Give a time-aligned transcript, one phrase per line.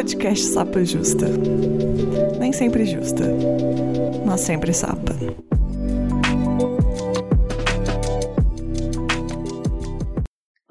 [0.00, 1.26] podcast Sapa Justa.
[2.38, 3.22] Nem sempre justa,
[4.24, 5.12] mas sempre sapa.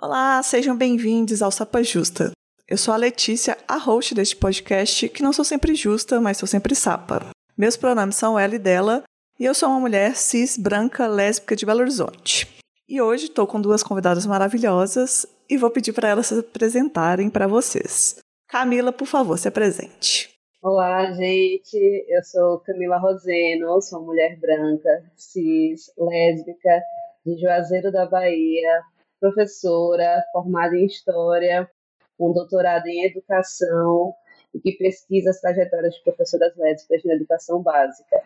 [0.01, 2.31] Olá, sejam bem-vindos ao Sapa Justa.
[2.67, 6.47] Eu sou a Letícia, a host deste podcast, que não sou sempre justa, mas sou
[6.47, 7.29] sempre sapa.
[7.55, 9.03] Meus pronomes são ela e dela,
[9.39, 12.47] e eu sou uma mulher cis, branca, lésbica de Belo Horizonte.
[12.89, 17.45] E hoje estou com duas convidadas maravilhosas e vou pedir para elas se apresentarem para
[17.45, 18.15] vocês.
[18.49, 20.35] Camila, por favor, se apresente.
[20.59, 21.77] Olá, gente.
[22.09, 26.81] Eu sou Camila Roseno, sou mulher branca, cis, lésbica,
[27.23, 28.81] de Juazeiro da Bahia,
[29.19, 31.69] professora, formada em História,
[32.17, 34.15] com doutorado em Educação
[34.51, 38.23] e que pesquisa as trajetórias de professoras lésbicas na educação básica.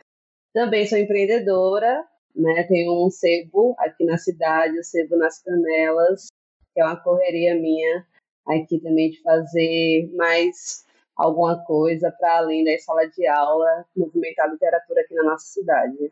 [0.54, 2.02] Também sou empreendedora,
[2.34, 2.64] né?
[2.64, 6.28] tenho um sebo aqui na cidade, o sebo nas Canelas,
[6.74, 8.06] que é uma correria minha
[8.48, 14.52] aqui também de fazer mais alguma coisa para além da sala de aula, movimentar a
[14.52, 16.12] literatura aqui na nossa cidade.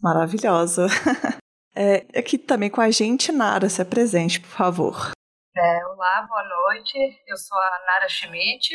[0.00, 0.86] Maravilhosa.
[1.72, 5.12] É, aqui também com a gente, Nara, se apresente, por favor.
[5.56, 6.98] É, olá, boa noite.
[7.28, 8.74] Eu sou a Nara Schmidt,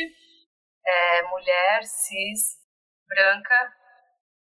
[0.84, 2.56] é, mulher, cis,
[3.06, 3.72] branca,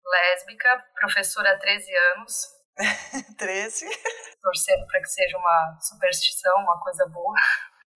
[0.05, 2.33] lésbica, professora há 13 anos.
[3.37, 3.85] 13?
[4.41, 7.35] Torcendo para que seja uma superstição, uma coisa boa.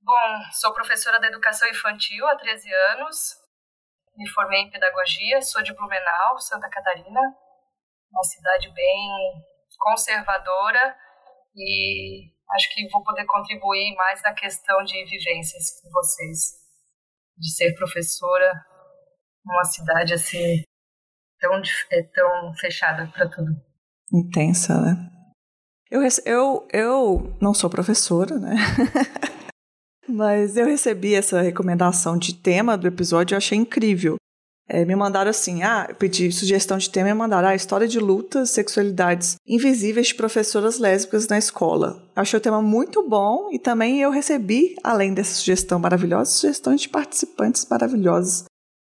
[0.02, 3.36] Bom, sou professora de educação infantil há 13 anos.
[4.16, 7.20] Me formei em pedagogia, sou de Blumenau, Santa Catarina,
[8.12, 9.10] uma cidade bem
[9.78, 10.96] conservadora
[11.56, 16.54] e acho que vou poder contribuir mais na questão de vivências com vocês,
[17.38, 18.54] de ser professora
[19.46, 20.64] numa cidade assim
[21.40, 21.62] tão,
[21.92, 23.52] é, tão fechada para tudo.
[24.12, 25.12] Intensa, né?
[25.90, 28.56] Eu, eu, eu não sou professora, né?
[30.08, 34.16] Mas eu recebi essa recomendação de tema do episódio e achei incrível.
[34.70, 38.50] É, me mandaram assim, ah, pedi sugestão de tema e mandaram, ah, história de lutas,
[38.50, 42.04] sexualidades invisíveis de professoras lésbicas na escola.
[42.14, 46.90] Achei o tema muito bom e também eu recebi, além dessa sugestão maravilhosa, sugestões de
[46.90, 48.44] participantes maravilhosos,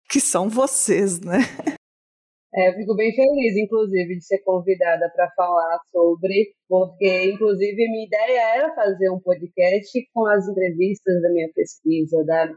[0.09, 1.47] que são vocês, né?
[2.57, 8.55] É, fico bem feliz, inclusive, de ser convidada para falar sobre, porque, inclusive, minha ideia
[8.55, 12.47] era fazer um podcast com as entrevistas da minha pesquisa, da,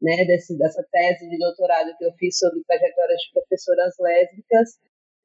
[0.00, 4.70] né, desse, dessa tese de doutorado que eu fiz sobre trajetórias de professoras lésbicas,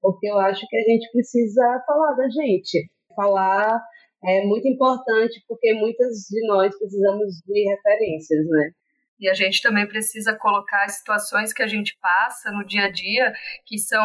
[0.01, 2.89] porque eu acho que a gente precisa falar da gente.
[3.15, 3.81] Falar
[4.25, 8.71] é muito importante, porque muitas de nós precisamos de referências, né?
[9.19, 13.33] E a gente também precisa colocar situações que a gente passa no dia a dia
[13.65, 14.03] que são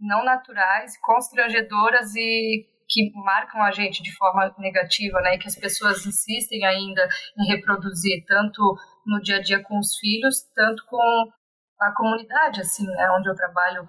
[0.00, 5.34] não naturais, constrangedoras e que marcam a gente de forma negativa, né?
[5.34, 8.60] E que as pessoas insistem ainda em reproduzir tanto
[9.06, 11.32] no dia a dia com os filhos, tanto com
[11.80, 13.10] a comunidade, assim, né?
[13.12, 13.88] Onde eu trabalho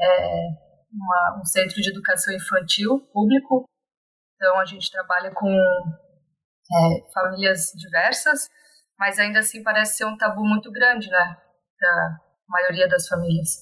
[0.00, 0.48] é
[0.92, 3.64] uma, um centro de educação infantil público,
[4.34, 8.48] então a gente trabalha com é, famílias diversas
[8.98, 11.36] mas ainda assim parece ser um tabu muito grande, né,
[11.80, 12.18] da
[12.48, 13.60] maioria das famílias.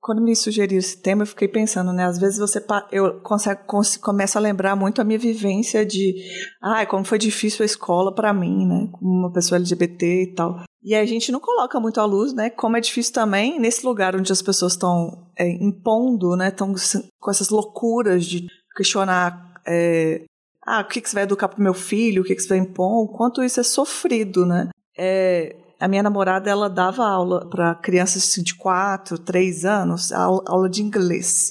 [0.00, 2.04] Quando me sugeriu esse tema, eu fiquei pensando, né?
[2.04, 3.62] Às vezes você eu consegue,
[4.00, 6.14] começo a lembrar muito a minha vivência de,
[6.62, 8.88] ah, como foi difícil a escola para mim, né?
[8.92, 10.62] Como uma pessoa LGBT e tal.
[10.82, 12.48] E a gente não coloca muito à luz, né?
[12.48, 16.48] Como é difícil também nesse lugar onde as pessoas estão é, impondo, né?
[16.48, 16.72] Estão
[17.20, 18.46] com essas loucuras de
[18.76, 20.24] questionar é,
[20.68, 22.58] ah, o que, que você vai educar pro meu filho, o que, que você vai
[22.58, 24.68] impor, o quanto isso é sofrido, né?
[24.96, 30.68] É, a minha namorada, ela dava aula para crianças assim, de 4, 3 anos, aula
[30.68, 31.50] de inglês.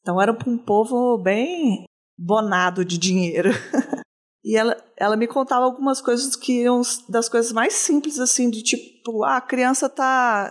[0.00, 1.84] Então era um povo bem
[2.18, 3.50] bonado de dinheiro.
[4.44, 8.62] e ela, ela me contava algumas coisas que iam das coisas mais simples, assim, de
[8.62, 10.50] tipo, ah, a criança tá.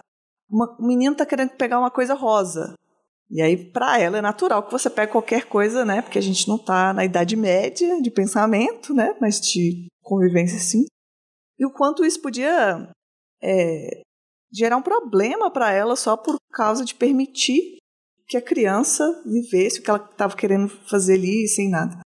[0.50, 2.74] Uma, o menino tá querendo pegar uma coisa rosa.
[3.30, 6.02] E aí, para ela, é natural que você pegue qualquer coisa, né?
[6.02, 9.16] Porque a gente não está na idade média de pensamento, né?
[9.22, 10.86] Mas de convivência, sim.
[11.58, 12.92] E o quanto isso podia
[13.42, 14.02] é,
[14.52, 17.78] gerar um problema para ela só por causa de permitir
[18.28, 22.00] que a criança vivesse o que ela estava querendo fazer ali sem nada.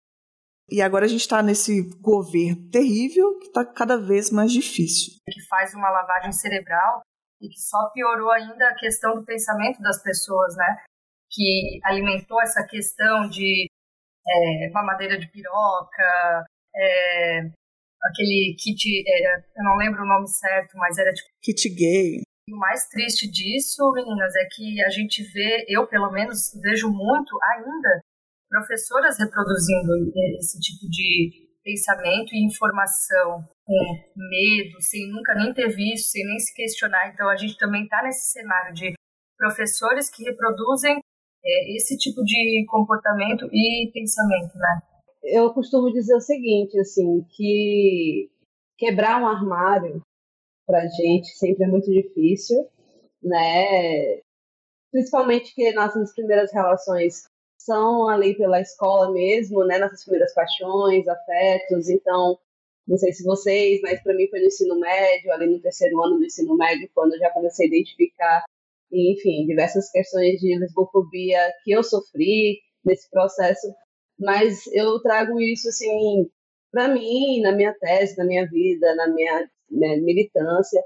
[0.70, 5.14] E agora a gente está nesse governo terrível que está cada vez mais difícil.
[5.24, 7.02] Que faz uma lavagem cerebral
[7.40, 10.82] e que só piorou ainda a questão do pensamento das pessoas, né?
[11.32, 13.66] Que alimentou essa questão de
[14.28, 16.44] é, mamadeira de piroca,
[16.76, 17.40] é,
[18.04, 21.28] aquele kit, era, eu não lembro o nome certo, mas era tipo.
[21.42, 22.22] Kit gay.
[22.50, 27.38] O mais triste disso, meninas, é que a gente vê, eu pelo menos vejo muito
[27.42, 28.00] ainda,
[28.48, 29.92] professoras reproduzindo
[30.38, 31.30] esse tipo de
[31.62, 37.08] pensamento e informação com medo, sem nunca nem ter visto, sem nem se questionar.
[37.08, 38.92] Então a gente também está nesse cenário de
[39.38, 41.00] professores que reproduzem
[41.44, 44.80] é, esse tipo de comportamento e pensamento, né?
[45.24, 48.30] Eu costumo dizer o seguinte, assim, que
[48.76, 50.02] quebrar um armário
[50.66, 52.66] para gente sempre é muito difícil,
[53.22, 54.20] né?
[54.90, 57.24] Principalmente que nossas primeiras relações
[57.58, 59.78] são ali pela escola mesmo, né?
[59.78, 61.88] Nossas primeiras paixões, afetos.
[61.88, 62.38] Então,
[62.86, 66.18] não sei se vocês, mas para mim foi no ensino médio, ali no terceiro ano
[66.18, 68.44] do ensino médio, quando eu já comecei a identificar,
[68.92, 73.72] enfim, diversas questões de lesbofobia que eu sofri nesse processo.
[74.18, 76.28] Mas eu trago isso assim
[76.70, 80.82] para mim, na minha tese, na minha vida, na minha né, militância,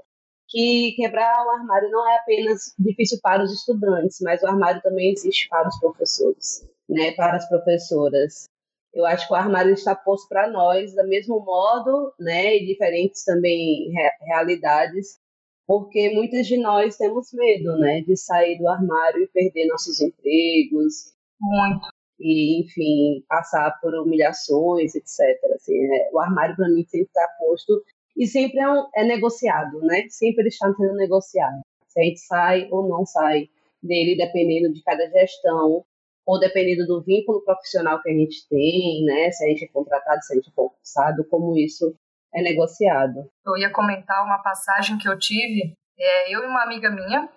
[0.47, 5.11] que quebrar o armário não é apenas difícil para os estudantes, mas o armário também
[5.11, 8.45] existe para os professores, né, para as professoras.
[8.93, 13.23] Eu acho que o armário está posto para nós do mesmo modo, né, e diferentes
[13.23, 15.19] também re realidades,
[15.67, 21.13] porque muitas de nós temos medo, né, de sair do armário e perder nossos empregos.
[21.39, 21.87] Muito.
[22.19, 25.19] E, enfim, passar por humilhações, etc.
[25.55, 26.09] Assim, né?
[26.11, 27.83] O armário, para mim, sempre está posto
[28.15, 30.07] e sempre é, um, é negociado, né?
[30.09, 31.61] Sempre ele está sendo negociado.
[31.87, 33.49] Se a gente sai ou não sai
[33.83, 35.85] dele, dependendo de cada gestão,
[36.25, 39.29] ou dependendo do vínculo profissional que a gente tem, né?
[39.31, 41.93] Se a gente é contratado, se a gente é concursado, como isso
[42.33, 43.29] é negociado.
[43.45, 45.73] Eu ia comentar uma passagem que eu tive.
[45.99, 47.27] É, eu e uma amiga minha,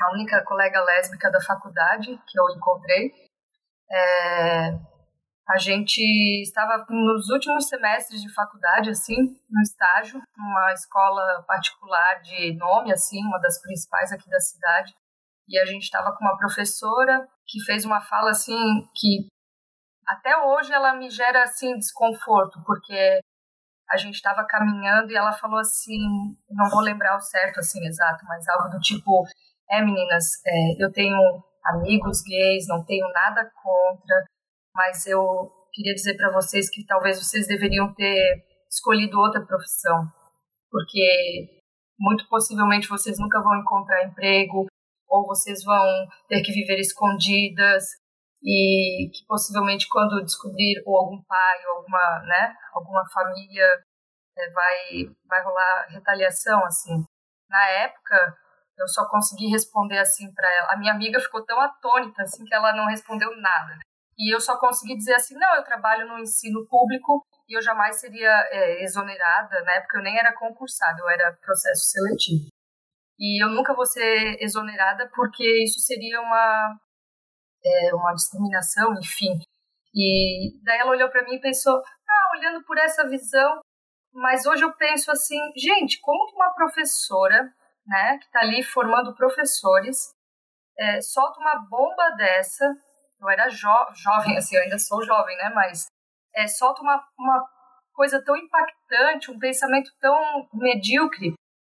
[0.00, 3.12] a única colega lésbica da faculdade que eu encontrei,
[3.90, 4.78] é,
[5.48, 6.00] a gente
[6.42, 9.16] estava nos últimos semestres de faculdade, assim,
[9.50, 14.94] no estágio, numa escola particular de nome, assim, uma das principais aqui da cidade.
[15.48, 18.54] E a gente estava com uma professora que fez uma fala, assim,
[18.94, 19.26] que
[20.06, 23.20] até hoje ela me gera, assim, desconforto, porque
[23.90, 25.98] a gente estava caminhando e ela falou assim,
[26.48, 29.24] não vou lembrar o certo, assim, exato, mas algo do tipo,
[29.70, 31.18] é, meninas, é, eu tenho
[31.64, 34.24] amigos gays, não tenho nada contra,
[34.74, 40.06] mas eu queria dizer para vocês que talvez vocês deveriam ter escolhido outra profissão,
[40.70, 41.60] porque
[41.98, 44.66] muito possivelmente vocês nunca vão encontrar emprego
[45.08, 47.84] ou vocês vão ter que viver escondidas
[48.42, 53.66] e que possivelmente quando descobrir ou algum pai ou alguma, né, alguma família
[54.36, 57.04] é, vai vai rolar retaliação assim.
[57.48, 58.36] Na época
[58.78, 60.72] eu só consegui responder assim para ela.
[60.72, 63.78] A minha amiga ficou tão atônita assim que ela não respondeu nada.
[64.18, 68.00] E eu só consegui dizer assim, não, eu trabalho no ensino público e eu jamais
[68.00, 69.62] seria é, exonerada.
[69.64, 72.48] Na época eu nem era concursada, eu era processo seletivo.
[73.18, 76.78] E eu nunca vou ser exonerada porque isso seria uma,
[77.64, 79.38] é, uma discriminação, enfim.
[79.94, 83.60] E daí ela olhou para mim e pensou, ah, olhando por essa visão,
[84.12, 87.52] mas hoje eu penso assim, gente, como que uma professora,
[87.86, 90.14] né, que está ali formando professores,
[90.78, 92.64] é, solta uma bomba dessa
[93.20, 95.50] eu era jo jovem, assim, eu ainda sou jovem, né?
[95.54, 95.86] Mas
[96.34, 97.46] é, solta uma, uma
[97.92, 101.34] coisa tão impactante, um pensamento tão medíocre.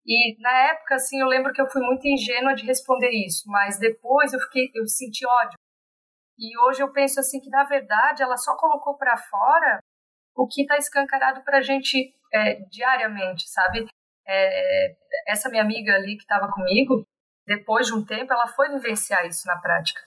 [0.06, 3.78] E na época, assim, eu lembro que eu fui muito ingênua de responder isso, mas
[3.78, 5.58] depois eu fiquei, eu senti ódio.
[6.40, 9.78] E hoje eu penso assim que na verdade ela só colocou para fora
[10.34, 13.86] o que está escancarado para a gente é, diariamente, sabe?
[14.26, 14.96] É,
[15.28, 17.04] essa minha amiga ali que estava comigo,
[17.46, 20.00] depois de um tempo, ela foi vivenciar isso na prática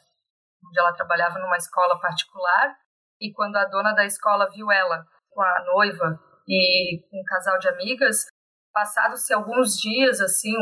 [0.66, 2.76] onde ela trabalhava numa escola particular.
[3.20, 7.70] E quando a dona da escola viu ela com a noiva e um casal de
[7.70, 8.26] amigas,
[8.74, 10.54] passados-se alguns dias, assim,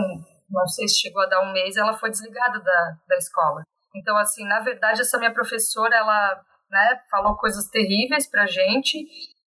[0.50, 3.64] não sei se chegou a dar um mês, ela foi desligada da, da escola.
[3.96, 9.06] Então, assim, na verdade, essa minha professora, ela né, falou coisas terríveis pra gente,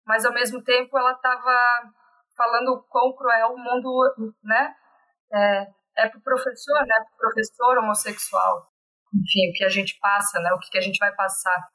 [0.07, 1.93] mas ao mesmo tempo ela estava
[2.37, 4.75] falando quão cruel o mundo, né,
[5.33, 5.67] é,
[5.99, 8.71] é pro professor, né, pro professor homossexual
[9.15, 10.53] enfim, o que a gente passa, né?
[10.53, 11.69] O que a gente vai passar.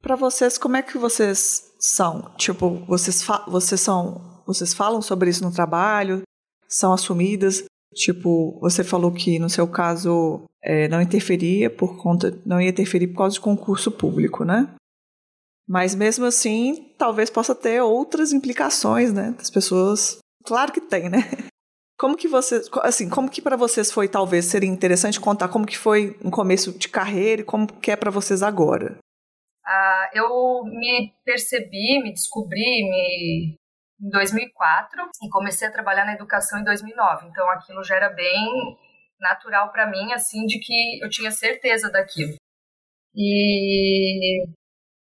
[0.00, 2.34] Para vocês, como é que vocês são?
[2.36, 6.22] Tipo, vocês, vocês são, vocês falam sobre isso no trabalho?
[6.68, 7.64] São assumidas?
[7.94, 13.08] Tipo, você falou que no seu caso é, não interferia por conta, não ia interferir
[13.08, 14.68] por causa de concurso público, né?
[15.66, 19.34] Mas mesmo assim, talvez possa ter outras implicações, né?
[19.36, 20.18] Das pessoas.
[20.44, 21.18] Claro que tem, né?
[21.98, 25.76] Como que você, assim, como que para vocês foi talvez seria interessante contar como que
[25.76, 28.98] foi no começo de carreira e como que é para vocês agora?
[29.66, 33.56] Ah, eu me percebi, me descobri me,
[34.00, 37.26] em 2004 e comecei a trabalhar na educação em 2009.
[37.28, 38.46] Então aquilo já era bem
[39.20, 42.34] natural para mim, assim, de que eu tinha certeza daquilo.
[43.14, 44.46] E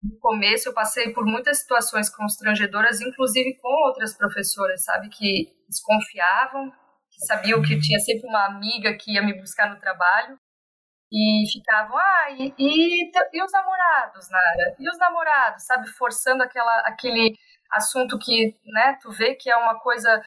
[0.04, 6.72] no começo eu passei por muitas situações constrangedoras, inclusive com outras professoras, sabe, que desconfiavam,
[7.12, 10.38] que sabiam que tinha sempre uma amiga que ia me buscar no trabalho
[11.14, 14.76] e ficavam, ah, e, e, e os namorados, Nara?
[14.80, 17.38] E os namorados, sabe, forçando aquela, aquele
[17.72, 20.22] assunto que, né, tu vê que é uma coisa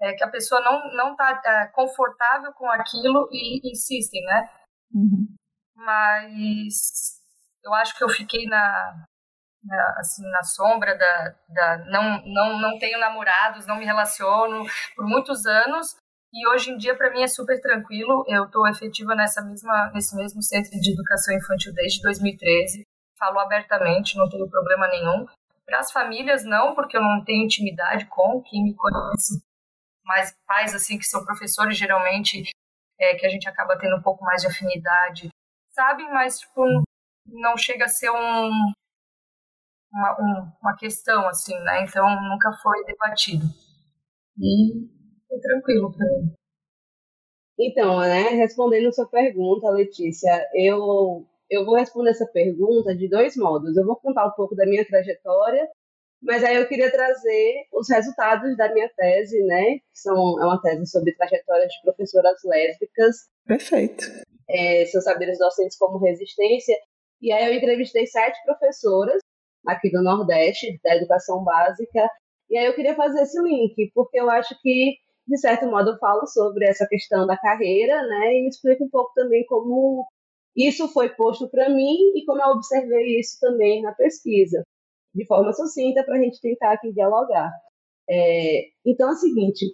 [0.00, 4.48] é, que a pessoa não não tá é, confortável com aquilo e insistem, né?
[4.94, 5.34] Uhum.
[5.76, 7.20] Mas
[7.64, 9.06] eu acho que eu fiquei na,
[9.62, 14.64] na, assim na sombra da, da não não não tenho namorados, não me relaciono
[14.96, 15.96] por muitos anos
[16.32, 18.24] e hoje em dia para mim é super tranquilo.
[18.26, 22.86] Eu estou efetiva nessa mesma nesse mesmo centro de educação infantil desde 2013.
[23.18, 25.26] Falo abertamente, não tenho problema nenhum.
[25.70, 29.40] Para as famílias não, porque eu não tenho intimidade com quem me conhece.
[30.04, 32.42] Mas pais assim que são professores geralmente
[32.98, 35.28] é, que a gente acaba tendo um pouco mais de afinidade,
[35.70, 36.66] sabem, mas tipo
[37.24, 38.50] não chega a ser um
[39.92, 41.84] uma, um, uma questão assim, né?
[41.84, 43.46] Então nunca foi debatido.
[44.36, 46.34] E tranquilo para mim.
[47.60, 53.76] Então, né, respondendo sua pergunta, Letícia, eu eu vou responder essa pergunta de dois modos.
[53.76, 55.68] Eu vou contar um pouco da minha trajetória,
[56.22, 59.80] mas aí eu queria trazer os resultados da minha tese, né?
[59.92, 63.16] São, é uma tese sobre trajetórias de professoras lésbicas.
[63.46, 64.04] Perfeito.
[64.48, 66.76] É, seus saberes docentes como resistência.
[67.20, 69.20] E aí eu entrevistei sete professoras
[69.66, 72.08] aqui do Nordeste, da educação básica.
[72.48, 75.98] E aí eu queria fazer esse link, porque eu acho que, de certo modo, eu
[75.98, 78.34] falo sobre essa questão da carreira, né?
[78.34, 80.06] E explico um pouco também como
[80.56, 84.64] isso foi posto para mim e como eu observei isso também na pesquisa,
[85.14, 87.50] de forma sucinta para a gente tentar aqui dialogar.
[88.08, 89.66] É, então é o seguinte,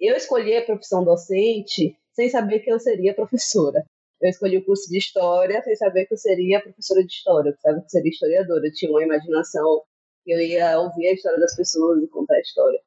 [0.00, 3.84] eu escolhi a profissão docente sem saber que eu seria professora.
[4.20, 7.80] Eu escolhi o curso de História sem saber que eu seria professora de História, sabe
[7.80, 8.66] que eu seria historiadora.
[8.66, 9.82] Eu tinha uma imaginação
[10.26, 12.80] eu ia ouvir a história das pessoas e contar a história.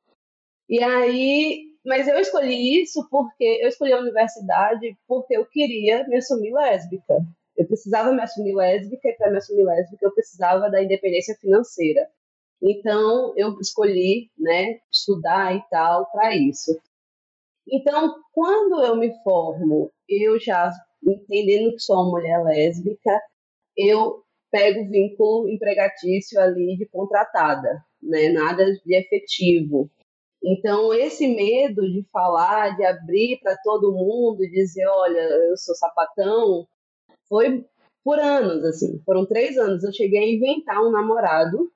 [0.69, 6.17] E aí mas eu escolhi isso porque eu escolhi a universidade porque eu queria me
[6.17, 7.23] assumir lésbica.
[7.55, 12.09] Eu precisava me assumir lésbica e para me assumir lésbica eu precisava da independência financeira.
[12.61, 16.75] Então eu escolhi, né, estudar e tal para isso.
[17.67, 20.71] Então, quando eu me formo, eu já
[21.03, 23.19] entendendo que sou uma mulher lésbica,
[23.77, 28.29] eu pego o vínculo empregatício ali de contratada, né?
[28.29, 29.89] Nada de efetivo.
[30.47, 36.67] Então, esse medo de falar, de abrir para todo mundo dizer, olha, eu sou sapatão,
[37.27, 37.65] foi
[38.03, 39.01] por anos, assim.
[39.03, 39.83] Foram três anos.
[39.83, 41.71] Eu cheguei a inventar um namorado,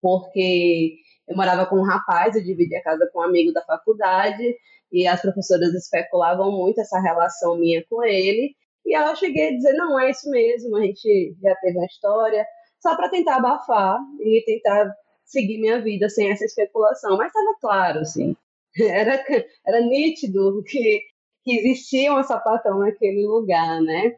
[0.00, 4.56] porque eu morava com um rapaz, eu dividia a casa com um amigo da faculdade,
[4.92, 8.54] e as professoras especulavam muito essa relação minha com ele.
[8.86, 12.46] E eu cheguei a dizer, não, é isso mesmo, a gente já teve uma história,
[12.80, 14.94] só para tentar abafar e tentar
[15.30, 17.16] seguir minha vida sem essa especulação.
[17.16, 18.36] Mas estava claro, assim,
[18.78, 19.24] era,
[19.66, 21.02] era nítido que,
[21.44, 24.16] que existia um sapatão naquele lugar, né?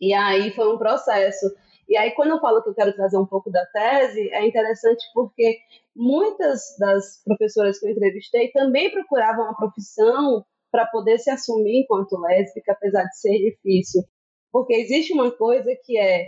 [0.00, 1.54] E aí foi um processo.
[1.88, 5.04] E aí, quando eu falo que eu quero trazer um pouco da tese, é interessante
[5.14, 5.58] porque
[5.94, 12.20] muitas das professoras que eu entrevistei também procuravam a profissão para poder se assumir enquanto
[12.20, 14.02] lésbica, apesar de ser difícil.
[14.52, 16.26] Porque existe uma coisa que é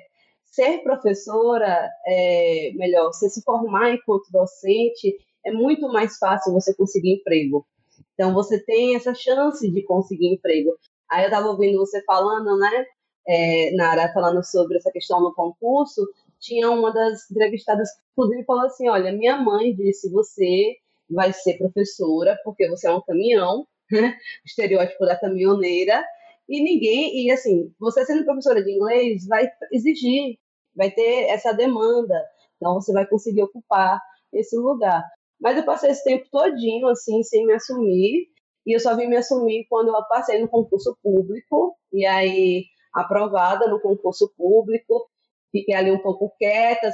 [0.51, 7.15] ser professora, é, melhor, você se formar enquanto docente, é muito mais fácil você conseguir
[7.15, 7.67] emprego.
[8.15, 10.77] Então, você tem essa chance de conseguir emprego.
[11.11, 12.85] Aí eu estava ouvindo você falando, né,
[13.27, 16.07] é, Nara, falando sobre essa questão do concurso,
[16.41, 17.89] tinha uma das entrevistadas
[18.19, 20.77] inclusive, falou assim, olha, minha mãe disse, você
[21.09, 23.67] vai ser professora porque você é um caminhão,
[24.45, 26.05] estereótipo da caminhoneira,
[26.49, 30.39] e ninguém, e assim, você sendo professora de inglês vai exigir,
[30.75, 32.15] vai ter essa demanda,
[32.57, 34.01] então você vai conseguir ocupar
[34.33, 35.05] esse lugar.
[35.41, 38.29] Mas eu passei esse tempo todinho assim, sem me assumir,
[38.67, 42.65] e eu só vim me assumir quando eu passei no concurso público, e aí
[42.95, 45.09] aprovada no concurso público,
[45.53, 46.91] fiquei ali um pouco quieta,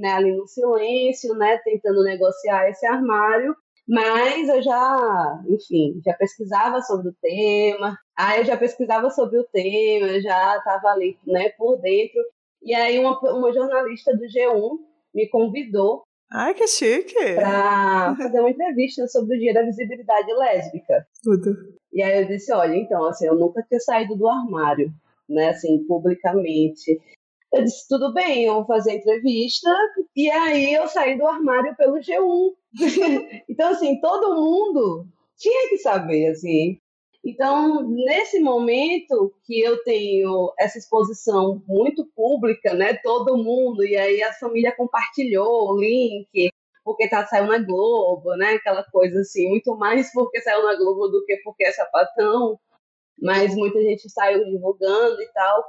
[0.00, 3.54] né, ali no silêncio, né, tentando negociar esse armário,
[3.88, 9.44] mas eu já, enfim, já pesquisava sobre o tema, aí eu já pesquisava sobre o
[9.44, 12.20] tema, eu já estava ali, né, por dentro,
[12.62, 14.78] e aí uma, uma jornalista do G1
[15.14, 17.14] me convidou Ai, que chique!
[17.36, 21.06] Para fazer uma entrevista sobre o Dia da Visibilidade Lésbica.
[21.22, 21.54] Tudo.
[21.92, 24.92] E aí eu disse, olha, então, assim, eu nunca tinha saído do armário,
[25.28, 27.00] né, assim, publicamente.
[27.52, 29.70] Eu disse, tudo bem, eu vou fazer a entrevista.
[30.14, 32.54] E aí eu saí do armário pelo G1.
[33.48, 36.78] então, assim, todo mundo tinha que saber, assim.
[37.24, 44.22] Então, nesse momento que eu tenho essa exposição muito pública, né, todo mundo, e aí
[44.22, 46.50] a família compartilhou o link,
[46.84, 51.08] porque tá saiu na Globo, né, aquela coisa assim, muito mais porque saiu na Globo
[51.08, 52.60] do que porque é sapatão,
[53.20, 55.64] mas muita gente saiu divulgando e tal.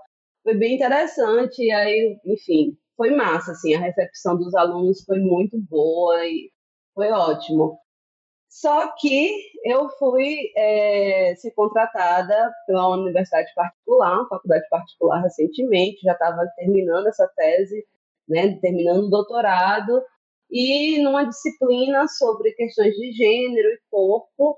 [0.47, 5.57] Foi bem interessante, e aí, enfim, foi massa, assim, a recepção dos alunos foi muito
[5.69, 6.49] boa e
[6.95, 7.77] foi ótimo.
[8.47, 9.29] Só que
[9.65, 17.07] eu fui é, ser contratada pela universidade particular, uma faculdade particular recentemente, já estava terminando
[17.07, 17.85] essa tese,
[18.25, 20.01] né, terminando o doutorado,
[20.49, 24.57] e numa disciplina sobre questões de gênero e corpo.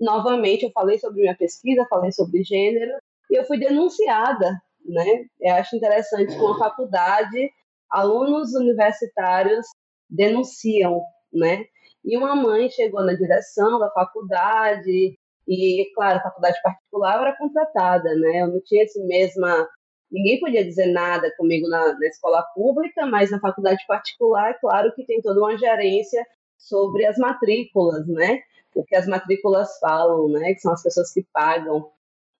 [0.00, 2.92] Novamente, eu falei sobre minha pesquisa, falei sobre gênero,
[3.30, 4.58] e eu fui denunciada.
[4.88, 5.26] Né?
[5.40, 7.50] Eu acho interessante que uma faculdade,
[7.90, 9.66] alunos universitários
[10.08, 11.02] denunciam
[11.32, 11.64] né?
[12.04, 18.14] E uma mãe chegou na direção da faculdade, e, claro, a faculdade particular era contratada,
[18.16, 18.42] né?
[18.42, 19.68] Eu não tinha esse mesma.
[20.10, 24.92] Ninguém podia dizer nada comigo na, na escola pública, mas na faculdade particular, é claro
[24.94, 26.24] que tem toda uma gerência
[26.56, 28.40] sobre as matrículas, né?
[28.74, 30.54] O que as matrículas falam, né?
[30.54, 31.90] Que são as pessoas que pagam.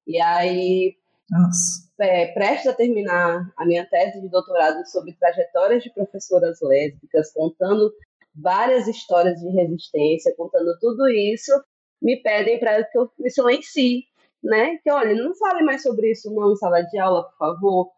[0.06, 0.96] E aí,
[2.00, 7.92] é, prestes a terminar a minha tese de doutorado sobre trajetórias de professoras lésbicas, contando
[8.34, 11.52] várias histórias de resistência, contando tudo isso,
[12.00, 14.04] me pedem para que eu me silencie,
[14.42, 14.78] né?
[14.82, 17.90] Que olha, não fale mais sobre isso não em sala de aula, por favor.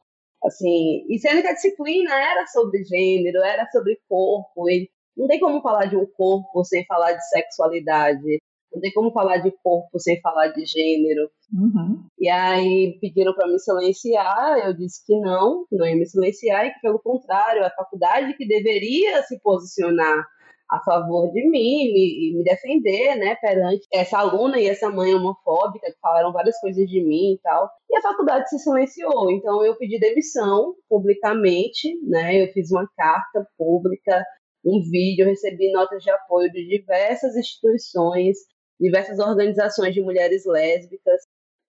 [0.45, 5.40] Assim, e sendo que a disciplina era sobre gênero, era sobre corpo, e não tem
[5.40, 8.40] como falar de um corpo sem falar de sexualidade,
[8.73, 11.31] não tem como falar de corpo sem falar de gênero.
[11.53, 12.05] Uhum.
[12.19, 16.67] E aí pediram para me silenciar, eu disse que não, que não ia me silenciar
[16.67, 20.27] e que, pelo contrário, a faculdade que deveria se posicionar
[20.71, 25.15] a favor de mim e me, me, defender, né, perante essa aluna e essa mãe
[25.15, 27.71] homofóbica que falaram várias coisas de mim e tal.
[27.91, 33.47] E a faculdade se silenciou, então eu pedi demissão publicamente, né, eu fiz uma carta
[33.57, 34.23] pública,
[34.65, 38.37] um vídeo, recebi notas de apoio de diversas instituições,
[38.81, 41.23] diversas organizações de mulheres lésbicas,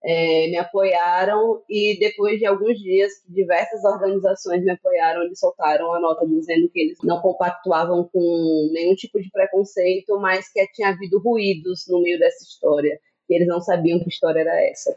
[0.03, 5.99] é, me apoiaram e depois de alguns dias diversas organizações me apoiaram eles soltaram a
[5.99, 11.19] nota dizendo que eles não compactuavam com nenhum tipo de preconceito mas que tinha havido
[11.19, 14.95] ruídos no meio dessa história que eles não sabiam que história era essa.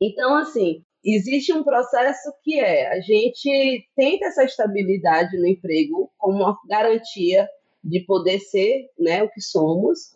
[0.00, 6.44] Então assim existe um processo que é a gente tenta essa estabilidade no emprego como
[6.44, 7.48] uma garantia
[7.82, 10.14] de poder ser né, o que somos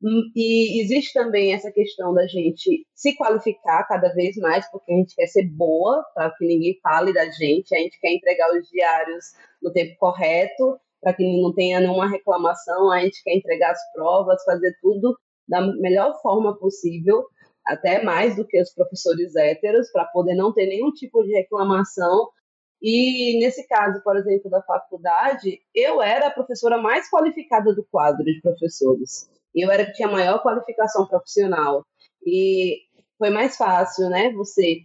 [0.00, 5.14] e existe também essa questão da gente se qualificar cada vez mais, porque a gente
[5.14, 9.24] quer ser boa, para que ninguém fale da gente, a gente quer entregar os diários
[9.60, 14.42] no tempo correto, para que não tenha nenhuma reclamação, a gente quer entregar as provas,
[14.44, 17.26] fazer tudo da melhor forma possível,
[17.66, 22.28] até mais do que os professores héteros, para poder não ter nenhum tipo de reclamação.
[22.80, 28.24] E nesse caso, por exemplo, da faculdade, eu era a professora mais qualificada do quadro
[28.24, 31.84] de professores eu era que tinha maior qualificação profissional.
[32.24, 32.78] E
[33.18, 34.80] foi mais fácil, né, você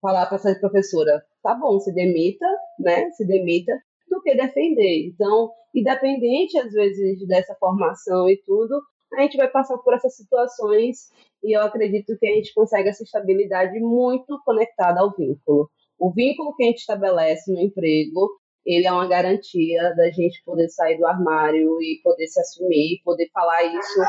[0.00, 2.46] falar para essa professora, tá bom, se demita,
[2.78, 3.72] né, se demita,
[4.08, 5.06] do que defender.
[5.08, 8.80] Então, independente, às vezes, dessa formação e tudo,
[9.14, 11.10] a gente vai passar por essas situações
[11.42, 15.70] e eu acredito que a gente consegue essa estabilidade muito conectada ao vínculo.
[15.98, 18.28] O vínculo que a gente estabelece no emprego
[18.68, 23.30] ele é uma garantia da gente poder sair do armário e poder se assumir, poder
[23.32, 24.00] falar isso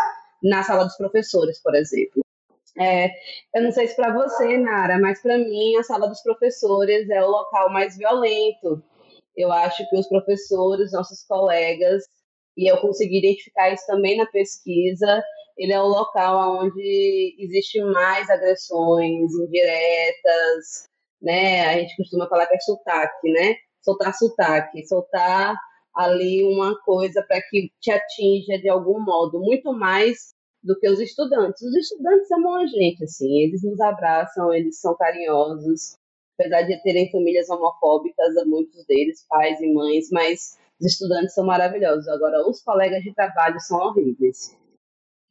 [0.44, 2.22] na sala dos professores, por exemplo.
[2.78, 3.10] É,
[3.56, 7.24] eu não sei se para você, Nara, mas para mim a sala dos professores é
[7.24, 8.84] o local mais violento.
[9.34, 12.04] Eu acho que os professores, nossos colegas,
[12.58, 15.24] e eu consegui identificar isso também na pesquisa,
[15.58, 20.84] ele é o local onde existe mais agressões indiretas,
[21.22, 21.66] né?
[21.66, 23.56] A gente costuma falar que é sotaque, né?
[23.82, 25.56] Soltar sotaque, soltar
[25.96, 31.00] ali uma coisa para que te atinja de algum modo, muito mais do que os
[31.00, 31.62] estudantes.
[31.62, 35.98] Os estudantes amam a gente, assim, eles nos abraçam, eles são carinhosos,
[36.38, 42.08] apesar de terem famílias homofóbicas, muitos deles, pais e mães, mas os estudantes são maravilhosos.
[42.08, 44.58] Agora, os colegas de trabalho são horríveis.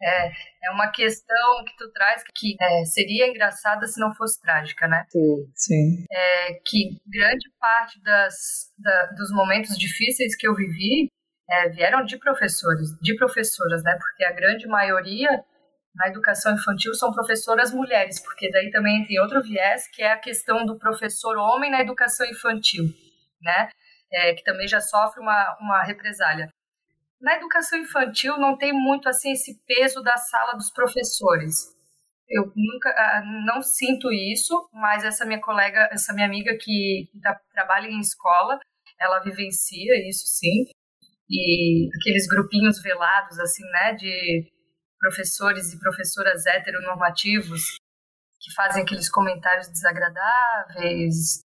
[0.01, 0.31] É,
[0.65, 5.05] é uma questão que tu traz que é, seria engraçada se não fosse trágica, né?
[5.09, 5.53] Sim.
[5.55, 6.05] Sim.
[6.11, 11.09] É, que grande parte das, da, dos momentos difíceis que eu vivi
[11.51, 13.97] é, vieram de professores, de professoras, né?
[13.99, 15.31] Porque a grande maioria
[15.95, 20.19] na educação infantil são professoras mulheres, porque daí também tem outro viés que é a
[20.19, 22.85] questão do professor homem na educação infantil,
[23.43, 23.69] né?
[24.13, 26.49] É, que também já sofre uma, uma represália.
[27.21, 31.77] Na educação infantil não tem muito assim esse peso da sala dos professores.
[32.29, 37.09] eu nunca ah, não sinto isso, mas essa minha colega, essa minha amiga que,
[37.53, 38.59] trabalha em escola,
[39.01, 40.67] ela vivencia isso sim.
[41.31, 44.51] E aqueles grupinhos velados, assim, né, de
[44.99, 47.77] professores e professoras heteronormativos
[48.41, 51.48] que fazem aqueles comentários desagradáveis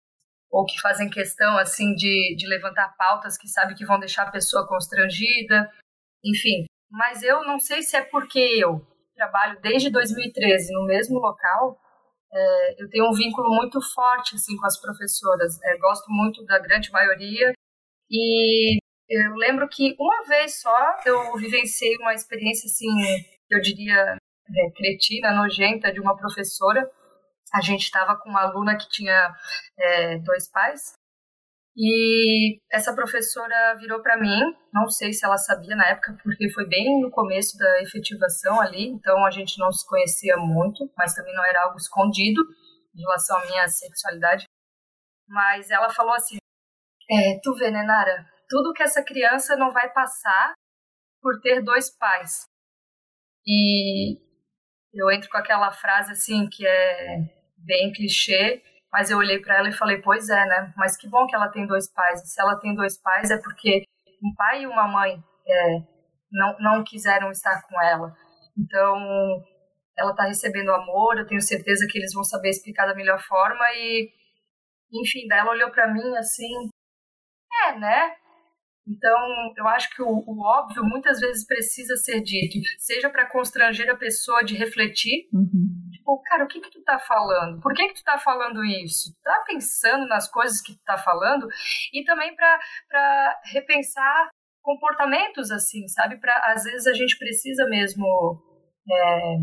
[0.55, 4.31] ou que fazem questão, assim, de, de levantar pautas que sabe que vão deixar a
[4.31, 5.69] pessoa constrangida,
[6.23, 6.63] enfim.
[6.89, 8.79] Mas eu não sei se é porque eu
[9.13, 11.77] trabalho desde 2013 no mesmo local,
[12.33, 15.61] é, eu tenho um vínculo muito forte assim com as professoras.
[15.61, 17.51] É, gosto muito da grande maioria
[18.09, 18.77] e
[19.09, 22.87] eu lembro que uma vez só eu vivenciei uma experiência assim,
[23.49, 24.15] eu diria
[24.55, 26.89] é, cretina, nojenta de uma professora.
[27.55, 29.33] A gente estava com uma aluna que tinha
[29.79, 30.93] é, dois pais
[31.77, 34.39] e essa professora virou para mim,
[34.73, 38.87] não sei se ela sabia na época, porque foi bem no começo da efetivação ali,
[38.87, 42.41] então a gente não se conhecia muito, mas também não era algo escondido
[42.95, 44.45] em relação à minha sexualidade.
[45.27, 46.37] Mas ela falou assim:
[47.11, 50.53] é, Tu vê, né, Nara, tudo que essa criança não vai passar
[51.21, 52.45] por ter dois pais.
[53.45, 54.17] E
[54.93, 57.34] eu entro com aquela frase assim que é
[57.65, 60.73] bem clichê, mas eu olhei para ela e falei, pois é, né?
[60.77, 62.21] Mas que bom que ela tem dois pais.
[62.23, 63.83] E se ela tem dois pais é porque
[64.23, 65.77] um pai e uma mãe é,
[66.31, 68.15] não, não quiseram estar com ela.
[68.57, 69.43] Então,
[69.97, 73.65] ela está recebendo amor, eu tenho certeza que eles vão saber explicar da melhor forma
[73.75, 74.09] e,
[74.93, 76.69] enfim, daí ela olhou para mim assim,
[77.65, 78.15] é, né?
[78.87, 79.17] Então,
[79.57, 83.97] eu acho que o, o, óbvio muitas vezes precisa ser dito, seja para constranger a
[83.97, 85.84] pessoa de refletir, uhum.
[86.05, 87.59] Tipo, cara, o que que tu tá falando?
[87.59, 89.11] Por que que tu tá falando isso?
[89.11, 91.47] Tu tá pensando nas coisas que tu tá falando?
[91.91, 94.29] E também para repensar
[94.61, 96.17] comportamentos assim, sabe?
[96.19, 98.05] Para às vezes a gente precisa mesmo,
[98.89, 99.35] é,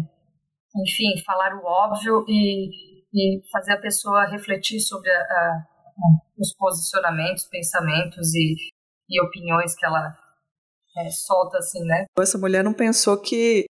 [0.83, 2.70] enfim, falar o óbvio e,
[3.12, 5.64] e fazer a pessoa refletir sobre a, a,
[6.38, 8.57] os posicionamentos, pensamentos e
[9.11, 10.16] e opiniões que ela
[10.96, 12.07] é, solta, assim, né?
[12.18, 13.66] Essa mulher não pensou que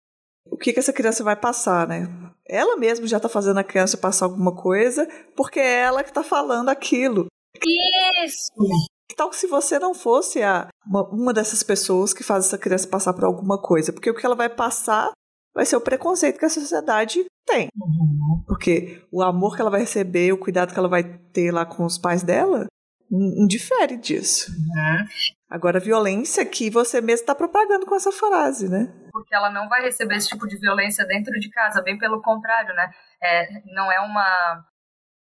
[0.46, 2.08] o que, que essa criança vai passar, né?
[2.46, 6.22] Ela mesma já está fazendo a criança passar alguma coisa, porque é ela que está
[6.22, 7.26] falando aquilo.
[7.56, 8.50] Isso!
[9.08, 12.88] Que tal se você não fosse a, uma, uma dessas pessoas que faz essa criança
[12.88, 13.92] passar por alguma coisa?
[13.92, 15.12] Porque o que ela vai passar
[15.54, 17.68] vai ser o preconceito que a sociedade tem.
[17.76, 18.42] Uhum.
[18.46, 21.84] Porque o amor que ela vai receber, o cuidado que ela vai ter lá com
[21.84, 22.66] os pais dela,
[23.12, 24.50] indifere disso.
[24.50, 25.06] Uhum.
[25.50, 28.90] Agora, violência que você mesmo está propagando com essa frase, né?
[29.12, 32.74] Porque ela não vai receber esse tipo de violência dentro de casa, bem pelo contrário,
[32.74, 32.90] né?
[33.22, 34.64] É, não é uma,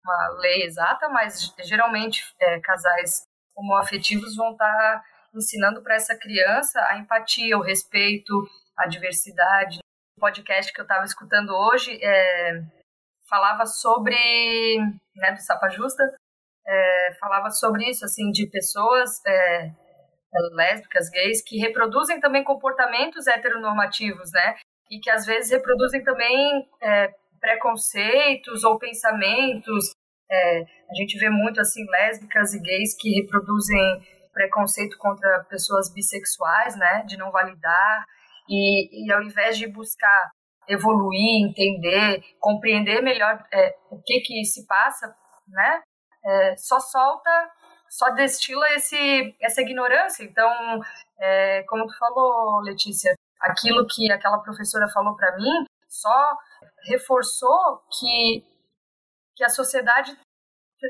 [0.04, 3.22] uma lei exata, mas geralmente é, casais
[3.56, 8.32] homoafetivos vão estar tá ensinando para essa criança a empatia, o respeito,
[8.76, 9.78] a diversidade.
[10.16, 12.60] O podcast que eu estava escutando hoje é,
[13.28, 14.16] falava sobre,
[15.14, 16.02] né, do Sapa Justa,
[16.68, 19.70] é, falava sobre isso, assim, de pessoas é,
[20.52, 24.56] lésbicas, gays, que reproduzem também comportamentos heteronormativos, né?
[24.90, 27.08] E que às vezes reproduzem também é,
[27.40, 29.92] preconceitos ou pensamentos.
[30.30, 34.02] É, a gente vê muito, assim, lésbicas e gays que reproduzem
[34.32, 37.02] preconceito contra pessoas bissexuais, né?
[37.06, 38.04] De não validar.
[38.48, 40.30] E, e ao invés de buscar
[40.68, 45.14] evoluir, entender, compreender melhor é, o que que se passa,
[45.48, 45.82] né?
[46.28, 47.50] É, só solta,
[47.88, 50.22] só destila esse, essa ignorância.
[50.22, 50.80] Então,
[51.18, 56.36] é, como tu falou, Letícia, aquilo que aquela professora falou para mim só
[56.84, 58.44] reforçou que,
[59.34, 60.16] que a sociedade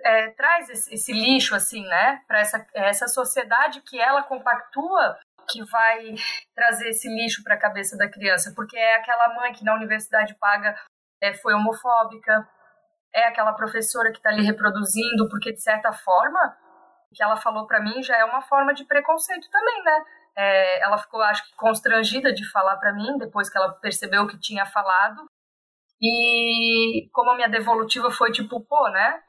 [0.05, 5.19] é, traz esse, esse, lixo assim, né, para essa, essa sociedade que ela compactua
[5.51, 6.15] que vai
[6.55, 10.35] trazer esse lixo para a cabeça da criança, porque é aquela mãe que na universidade
[10.35, 10.77] paga
[11.23, 12.47] é, foi homofóbica,
[13.15, 16.57] é aquela professora que está ali reproduzindo, porque de certa forma,
[17.11, 20.05] o que ela falou para mim já é uma forma de preconceito também, né?
[20.37, 24.29] É, ela ficou, acho que, constrangida de falar para mim depois que ela percebeu o
[24.29, 25.25] que tinha falado.
[26.01, 29.21] E como a minha devolutiva foi tipo, pô, né?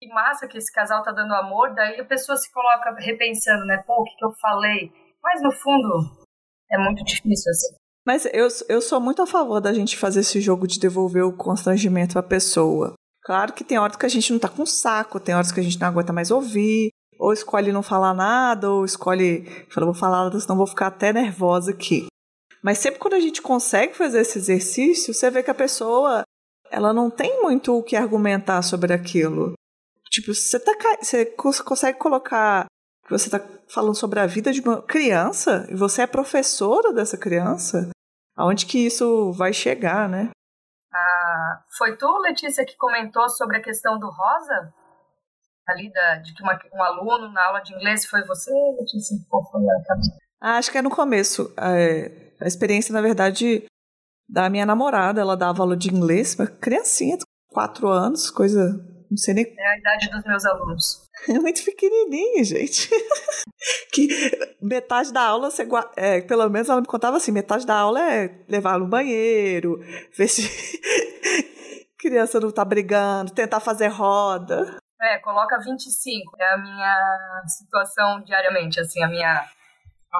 [0.00, 3.82] Que massa que esse casal tá dando amor, daí a pessoa se coloca repensando, né?
[3.86, 4.90] Pô, o que, que eu falei?
[5.22, 6.24] Mas no fundo,
[6.70, 7.74] é muito difícil assim.
[8.06, 11.36] Mas eu, eu sou muito a favor da gente fazer esse jogo de devolver o
[11.36, 12.94] constrangimento à pessoa.
[13.30, 15.62] Claro que tem horas que a gente não tá com saco, tem horas que a
[15.62, 20.24] gente não aguenta mais ouvir, ou escolhe não falar nada, ou escolhe, fala, vou falar
[20.24, 22.08] nada, senão vou ficar até nervosa aqui.
[22.60, 26.24] Mas sempre quando a gente consegue fazer esse exercício, você vê que a pessoa,
[26.72, 29.52] ela não tem muito o que argumentar sobre aquilo.
[30.10, 32.66] Tipo, você, tá, você consegue colocar
[33.06, 37.16] que você está falando sobre a vida de uma criança e você é professora dessa
[37.16, 37.90] criança,
[38.36, 40.30] aonde que isso vai chegar, né?
[40.92, 41.64] A a...
[41.76, 44.72] Foi tu, Letícia, que comentou sobre a questão do rosa?
[45.66, 49.16] Ali, da, de que uma, um aluno na aula de inglês foi você, Letícia?
[49.28, 49.74] Qual foi a
[50.40, 51.54] ah, Acho que é no começo.
[51.58, 53.64] É, a experiência, na verdade,
[54.28, 55.20] da minha namorada.
[55.20, 57.18] Ela dava aula de inglês para criancinha,
[57.52, 58.84] quatro anos, coisa.
[59.10, 59.44] Não sei nem.
[59.44, 61.08] É a idade dos meus alunos.
[61.28, 62.88] É muito pequenininho, gente.
[63.92, 64.08] que
[64.62, 68.42] metade da aula, você, é, pelo menos ela me contava assim, metade da aula é
[68.48, 69.78] levar no banheiro,
[70.16, 70.48] ver se
[72.00, 74.78] criança não tá brigando, tentar fazer roda.
[74.98, 76.36] É, coloca 25.
[76.40, 79.46] É a minha situação diariamente, assim, a minha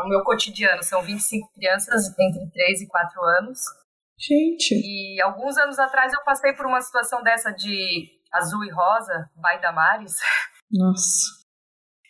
[0.05, 0.83] o meu cotidiano.
[0.83, 3.59] São 25 crianças entre 3 e 4 anos.
[4.18, 4.74] Gente.
[4.74, 9.61] E alguns anos atrás eu passei por uma situação dessa de azul e rosa, by
[9.61, 10.16] Damares.
[10.71, 11.40] Nossa.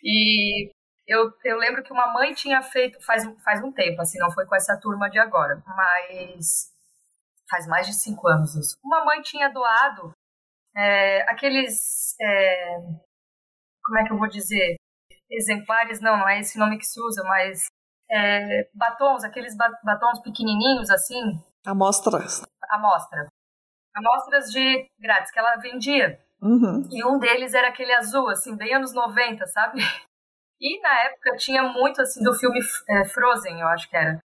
[0.03, 0.71] E
[1.07, 4.45] eu, eu lembro que uma mãe tinha feito, faz, faz um tempo, assim, não foi
[4.45, 6.71] com essa turma de agora, mas
[7.49, 8.77] faz mais de cinco anos isso.
[8.83, 10.13] Uma mãe tinha doado
[10.75, 12.15] é, aqueles.
[12.21, 12.77] É,
[13.83, 14.75] como é que eu vou dizer?
[15.29, 17.67] Exemplares, não, não é esse nome que se usa, mas
[18.09, 21.41] é, batons, aqueles batons pequenininhos assim.
[21.65, 22.41] Amostras.
[22.69, 23.27] Amostra.
[23.95, 26.19] Amostras de grátis que ela vendia.
[26.41, 26.87] Uhum.
[26.91, 29.79] E um deles era aquele azul, assim, bem anos 90, sabe?
[30.59, 34.19] E na época tinha muito, assim, do filme é, Frozen, eu acho que era.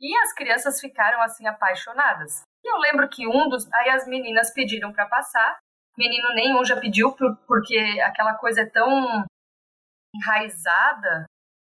[0.00, 2.42] E as crianças ficaram, assim, apaixonadas.
[2.64, 3.70] E eu lembro que um dos.
[3.72, 5.58] Aí as meninas pediram para passar.
[5.98, 7.14] Menino nenhum já pediu,
[7.46, 9.22] porque aquela coisa é tão
[10.14, 11.26] enraizada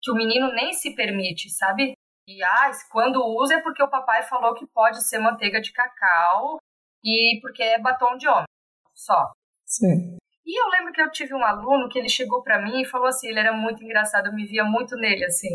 [0.02, 1.93] que o menino nem se permite, sabe?
[2.28, 6.60] E ah, quando usa é porque o papai falou que pode ser manteiga de cacau
[7.03, 8.45] e porque é batom de homem.
[8.93, 9.31] Só.
[9.65, 10.17] Sim.
[10.45, 13.07] E eu lembro que eu tive um aluno que ele chegou para mim e falou
[13.07, 15.49] assim, ele era muito engraçado, eu me via muito nele assim.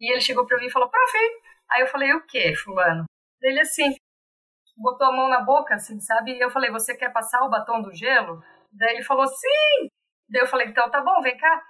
[0.00, 1.12] E ele chegou para mim e falou: "Prof".
[1.70, 3.04] Aí eu falei: "O quê, fulano?"
[3.40, 3.94] Ele assim,
[4.76, 6.32] botou a mão na boca assim, sabe?
[6.32, 9.88] E eu falei: "Você quer passar o batom do gelo?" Daí ele falou: "Sim".
[10.28, 11.62] Daí eu falei: "Então tá bom, vem cá".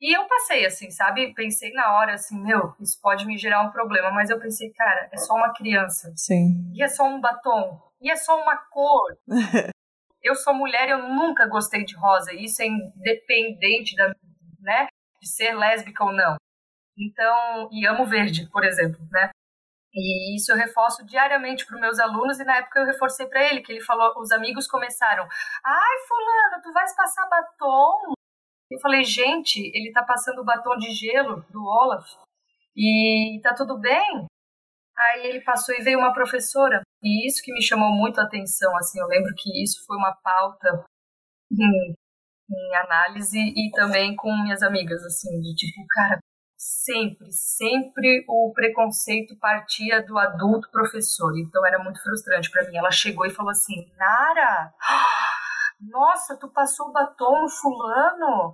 [0.00, 1.32] E eu passei assim, sabe?
[1.34, 5.08] Pensei na hora assim, meu, isso pode me gerar um problema, mas eu pensei, cara,
[5.12, 6.12] é só uma criança.
[6.16, 6.72] Sim.
[6.74, 7.80] E é só um batom.
[8.02, 9.16] E é só uma cor.
[10.22, 12.34] eu sou mulher, eu nunca gostei de rosa.
[12.34, 14.08] Isso é independente da,
[14.60, 14.88] né,
[15.20, 16.36] de ser lésbica ou não.
[16.98, 19.30] Então, e amo verde, por exemplo, né?
[19.94, 23.44] E isso eu reforço diariamente para os meus alunos e na época eu reforcei para
[23.44, 25.24] ele que ele falou, os amigos começaram:
[25.64, 28.14] "Ai, fulano, tu vais passar batom?"
[28.70, 32.06] Eu falei, gente, ele tá passando o batom de gelo do Olaf
[32.74, 34.26] e tá tudo bem?
[34.96, 38.76] Aí ele passou e veio uma professora, e isso que me chamou muito a atenção,
[38.76, 40.84] assim, eu lembro que isso foi uma pauta
[41.50, 41.94] em,
[42.50, 46.20] em análise e também com minhas amigas, assim, de tipo, cara,
[46.56, 52.76] sempre, sempre o preconceito partia do adulto professor, então era muito frustrante para mim.
[52.76, 54.72] Ela chegou e falou assim, Nara,
[55.80, 58.52] nossa, tu passou o batom no fulano?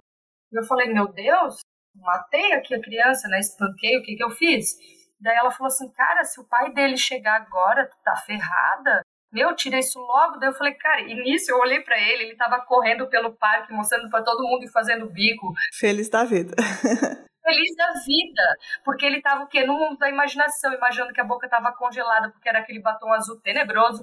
[0.50, 1.58] Eu falei, meu Deus,
[1.94, 3.40] matei aqui a criança, né?
[3.40, 4.74] Espanquei, o que que eu fiz?
[5.20, 9.02] Daí ela falou assim, cara, se o pai dele chegar agora, tu tá ferrada.
[9.32, 10.38] Meu, tira isso logo.
[10.38, 13.72] Daí eu falei, cara, e nisso eu olhei para ele, ele tava correndo pelo parque,
[13.72, 15.52] mostrando para todo mundo e fazendo bico.
[15.74, 16.54] Feliz da vida.
[17.44, 19.64] Feliz da vida, porque ele tava o quê?
[19.64, 23.40] No mundo da imaginação, imaginando que a boca tava congelada porque era aquele batom azul
[23.40, 24.02] tenebroso.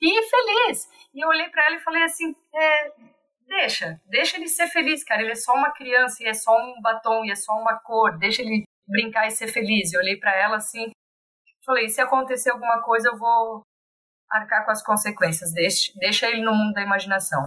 [0.00, 0.88] E feliz.
[1.12, 2.92] E eu olhei para ela e falei assim, é,
[3.48, 5.22] deixa, deixa ele ser feliz, cara.
[5.22, 8.16] Ele é só uma criança e é só um batom e é só uma cor.
[8.18, 9.92] Deixa ele brincar e ser feliz.
[9.92, 10.90] Eu olhei para ela assim,
[11.64, 13.62] falei: se acontecer alguma coisa, eu vou
[14.30, 15.52] arcar com as consequências.
[15.52, 17.42] Deixa, deixa ele no mundo da imaginação.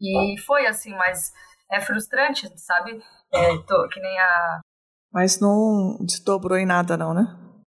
[0.00, 1.32] E foi assim, mas
[1.70, 3.02] é frustrante, sabe?
[3.32, 4.60] É, tô, que nem a.
[5.12, 7.22] Mas não desdobrou em nada, não, né?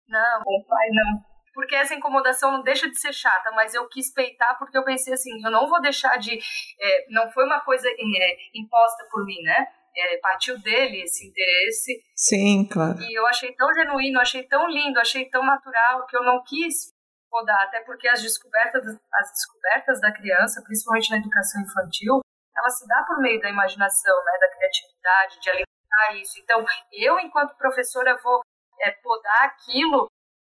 [0.08, 4.12] Não, o pai não porque essa incomodação não deixa de ser chata, mas eu quis
[4.12, 6.37] peitar porque eu pensei assim, eu não vou deixar de.
[6.37, 9.66] É, não foi uma coisa é, imposta por mim, né?
[9.96, 12.02] É, partiu dele esse interesse.
[12.16, 13.00] Sim, claro.
[13.00, 16.92] E eu achei tão genuíno, achei tão lindo, achei tão natural que eu não quis
[17.30, 22.20] podar, até porque as descobertas, as descobertas da criança, principalmente na educação infantil,
[22.57, 26.38] ela se dá por meio da imaginação, né, da criatividade, de alimentar isso.
[26.40, 28.40] Então, eu, enquanto professora, vou
[28.80, 30.09] é, podar aquilo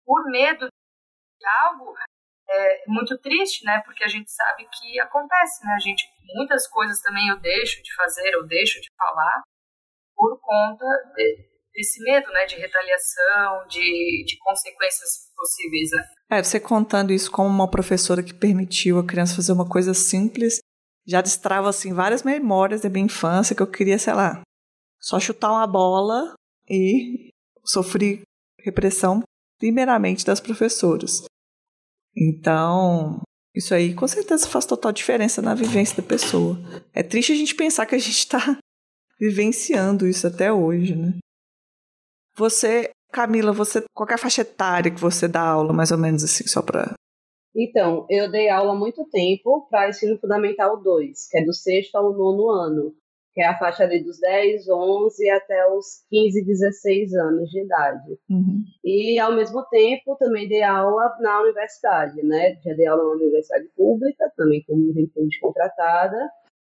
[0.06, 0.68] por medo
[1.64, 1.94] algo
[2.52, 3.82] é muito triste, né?
[3.86, 5.74] Porque a gente sabe que acontece, né?
[5.74, 6.04] A gente
[6.36, 9.42] muitas coisas também eu deixo de fazer, eu deixo de falar
[10.16, 10.86] por conta
[11.16, 12.46] de, desse medo, né?
[12.46, 16.10] De retaliação, de, de consequências possíveis, né?
[16.32, 20.60] É, você contando isso como uma professora que permitiu a criança fazer uma coisa simples,
[21.08, 24.42] já destrava assim várias memórias da minha infância que eu queria, sei lá,
[25.00, 26.34] só chutar uma bola
[26.70, 27.30] e
[27.66, 28.22] sofri
[28.60, 29.24] repressão
[29.58, 31.24] primeiramente das professoras.
[32.16, 33.22] Então,
[33.54, 36.58] Isso aí com certeza faz total diferença na vivência da pessoa.
[36.94, 38.40] É triste a gente pensar que a gente está
[39.20, 41.18] vivenciando isso até hoje, né?
[42.36, 46.24] Você, Camila, você qual é a faixa etária que você dá aula, mais ou menos
[46.24, 46.96] assim, só para
[47.56, 51.96] então, eu dei aula há muito tempo para ensino fundamental 2, que é do sexto
[51.96, 52.96] ao nono ano,
[53.34, 58.20] que é a faixa ali dos 10, 11 até os 15, 16 anos de idade.
[58.30, 58.64] Uhum.
[58.84, 62.58] E, ao mesmo tempo, também dei aula na universidade, né?
[62.64, 66.30] Já dei aula na universidade pública, também como vínculo de contratada,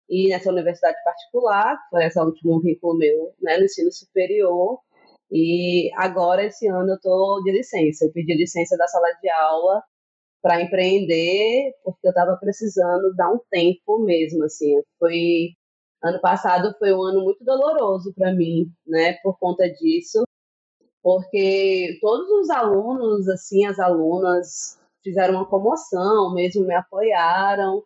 [0.09, 4.79] e nessa universidade particular, foi esse último vínculo meu, né, no ensino superior.
[5.29, 8.05] E agora, esse ano, eu estou de licença.
[8.05, 9.83] Eu pedi licença da sala de aula
[10.41, 14.81] para empreender, porque eu estava precisando dar um tempo mesmo, assim.
[14.97, 15.49] Foi
[16.07, 20.23] ano passado foi um ano muito doloroso para mim, né, por conta disso,
[21.03, 27.83] porque todos os alunos, assim, as alunas fizeram uma comoção, mesmo me apoiaram,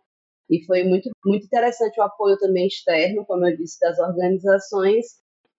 [0.50, 5.06] e foi muito muito interessante o apoio também externo, como eu disse, das organizações,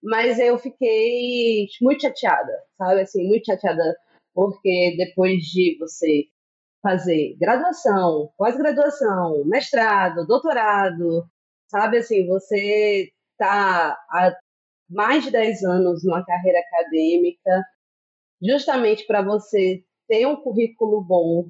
[0.02, 3.96] mas eu fiquei muito chateada, sabe, assim, muito chateada
[4.34, 6.24] porque depois de você
[6.82, 11.24] fazer graduação, pós-graduação, mestrado, doutorado,
[11.72, 14.36] sabe assim, você está há
[14.90, 17.64] mais de 10 anos numa carreira acadêmica,
[18.42, 21.48] justamente para você ter um currículo bom,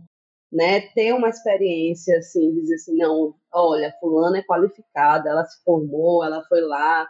[0.53, 6.25] né, ter uma experiência assim, dizer assim, não, olha, fulana é qualificada, ela se formou,
[6.25, 7.09] ela foi lá,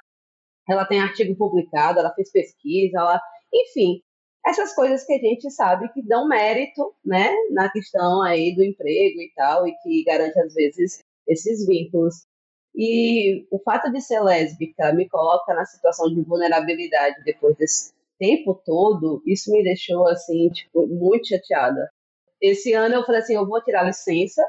[0.68, 3.20] ela tem artigo publicado, ela fez pesquisa, ela,
[3.52, 4.00] enfim,
[4.46, 9.20] essas coisas que a gente sabe que dão mérito, né, na questão aí do emprego
[9.20, 12.24] e tal, e que garante às vezes esses vínculos.
[12.74, 18.54] E o fato de ser lésbica me coloca na situação de vulnerabilidade depois desse tempo
[18.64, 21.90] todo, isso me deixou assim, tipo, muito chateada.
[22.40, 24.42] Esse ano eu falei assim, eu vou tirar licença,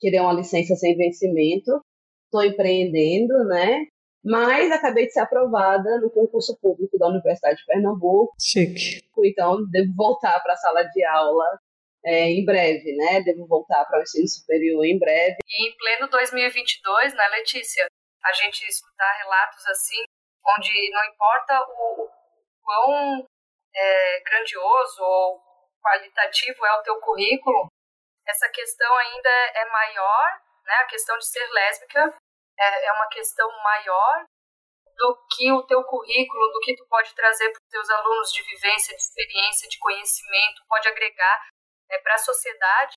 [0.00, 1.82] tirei uma licença sem vencimento,
[2.26, 3.86] estou empreendendo, né?
[4.24, 8.34] mas acabei de ser aprovada no concurso público da Universidade de Pernambuco.
[8.38, 9.02] Chique.
[9.24, 11.58] Então, devo voltar para a sala de aula
[12.04, 13.20] é, em breve, né?
[13.22, 15.36] Devo voltar para o ensino superior em breve.
[15.46, 17.86] E em pleno 2022, né, Letícia?
[18.24, 20.02] A gente escutar relatos assim,
[20.56, 22.10] onde não importa o, o
[22.62, 23.26] quão
[23.74, 25.40] é, grandioso ou
[25.82, 27.68] qualitativo é o teu currículo,
[28.26, 30.74] essa questão ainda é maior, né?
[30.74, 32.14] A questão de ser lésbica
[32.58, 34.24] é, é uma questão maior
[34.96, 38.42] do que o teu currículo, do que tu pode trazer para os teus alunos de
[38.42, 41.48] vivência, de experiência, de conhecimento, pode agregar
[41.90, 42.94] é, para a sociedade.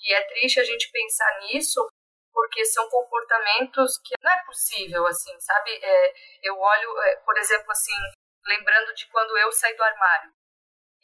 [0.00, 1.86] E é triste a gente pensar nisso,
[2.32, 5.70] porque são comportamentos que não é possível, assim, sabe?
[5.82, 7.94] É, eu olho, é, por exemplo, assim,
[8.46, 10.32] lembrando de quando eu saí do armário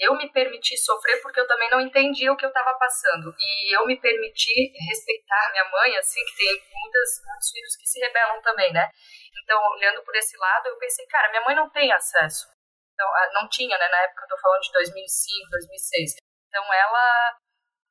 [0.01, 3.35] eu me permiti sofrer porque eu também não entendia o que eu estava passando.
[3.39, 8.01] E eu me permiti respeitar minha mãe, assim, que tem muitas, muitos filhos que se
[8.01, 8.89] rebelam também, né?
[9.43, 12.49] Então, olhando por esse lado, eu pensei, cara, minha mãe não tem acesso.
[12.95, 13.89] Então, não tinha, né?
[13.89, 16.15] Na época, eu tô falando de 2005, 2006.
[16.51, 17.39] Então, ela,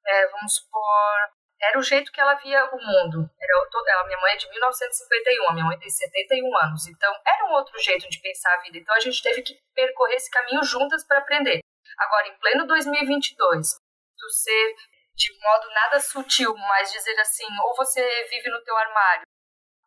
[0.06, 1.30] é, vamos supor,
[1.62, 3.30] era o jeito que ela via o mundo.
[3.39, 3.54] Era,
[3.88, 6.88] ela, minha mãe é de 1951, a minha mãe tem 71 anos.
[6.88, 8.78] Então, era um outro jeito de pensar a vida.
[8.78, 11.62] Então, a gente teve que percorrer esse caminho juntas para aprender.
[11.98, 13.78] Agora, em pleno 2022,
[14.17, 14.76] tu ser
[15.15, 19.24] de modo nada sutil, mas dizer assim, ou você vive no teu armário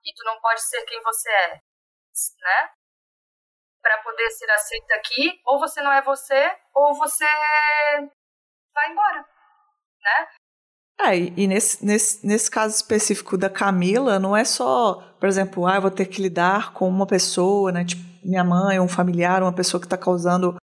[0.05, 2.71] e tu não pode ser quem você é, né?
[3.81, 7.25] Para poder ser aceita aqui, ou você não é você, ou você
[8.75, 10.27] vai embora, né?
[11.01, 15.77] É, e nesse, nesse, nesse caso específico da Camila, não é só, por exemplo, ah,
[15.77, 19.53] eu vou ter que lidar com uma pessoa, né, tipo minha mãe, um familiar, uma
[19.53, 20.57] pessoa que está causando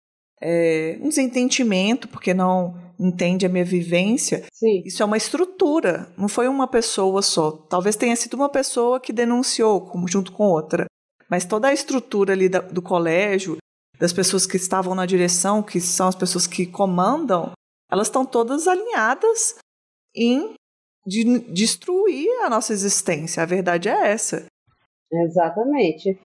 [0.41, 4.46] é, um desentendimento, porque não entende a minha vivência.
[4.54, 4.84] Sim.
[4.86, 7.52] Isso é uma estrutura, não foi uma pessoa só.
[7.52, 10.86] Talvez tenha sido uma pessoa que denunciou junto com outra.
[11.30, 13.58] Mas toda a estrutura ali da, do colégio,
[14.00, 17.52] das pessoas que estavam na direção, que são as pessoas que comandam,
[17.91, 19.56] elas estão todas alinhadas
[20.15, 20.54] em
[21.06, 23.41] de destruir a nossa existência.
[23.41, 24.45] A verdade é essa.
[25.12, 26.19] Exatamente.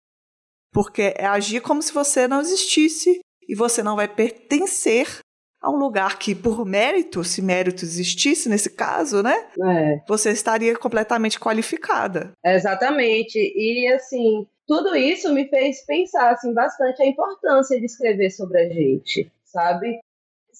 [0.73, 5.21] Porque é agir como se você não existisse e você não vai pertencer
[5.61, 9.49] a um lugar que, por mérito, se mérito existisse nesse caso, né?
[9.65, 10.03] É.
[10.09, 12.33] Você estaria completamente qualificada.
[12.45, 13.39] Exatamente.
[13.39, 18.69] E assim, tudo isso me fez pensar assim, bastante a importância de escrever sobre a
[18.69, 20.01] gente, sabe?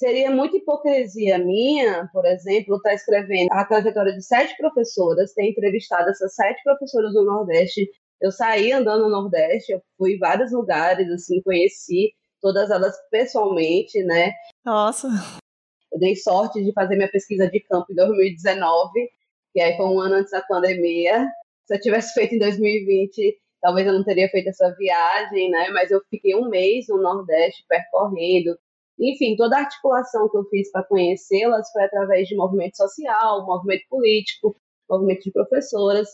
[0.03, 5.49] Seria muita hipocrisia minha, por exemplo, estar tá escrevendo a trajetória de sete professoras, ter
[5.49, 7.89] entrevistado essas sete professoras do Nordeste.
[8.21, 14.03] Eu saí andando no Nordeste, eu fui em vários lugares, assim, conheci todas elas pessoalmente,
[14.03, 14.33] né?
[14.65, 15.07] Nossa.
[15.93, 18.91] Eu dei sorte de fazer minha pesquisa de campo em 2019
[19.53, 21.29] que aí foi um ano antes da pandemia.
[21.67, 25.69] Se eu tivesse feito em 2020, talvez eu não teria feito essa viagem, né?
[25.71, 28.59] Mas eu fiquei um mês no Nordeste percorrendo.
[29.03, 33.83] Enfim, toda a articulação que eu fiz para conhecê-las foi através de movimento social, movimento
[33.91, 34.57] político,
[34.89, 36.09] movimento de professoras.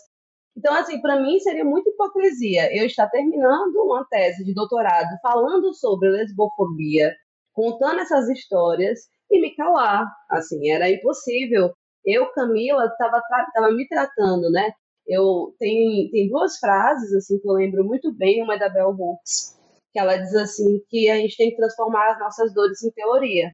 [0.57, 5.75] Então, assim, para mim seria muita hipocrisia eu estar terminando uma tese de doutorado falando
[5.75, 7.15] sobre lesbofobia,
[7.53, 10.07] contando essas histórias e me calar.
[10.31, 11.73] Assim, era impossível.
[12.05, 13.21] Eu, Camila, estava
[13.55, 14.73] tava me tratando, né?
[15.07, 18.91] Eu tem, tem duas frases assim que eu lembro muito bem, uma é da Bell
[18.91, 19.58] Hooks,
[19.93, 23.53] que ela diz assim que a gente tem que transformar as nossas dores em teoria.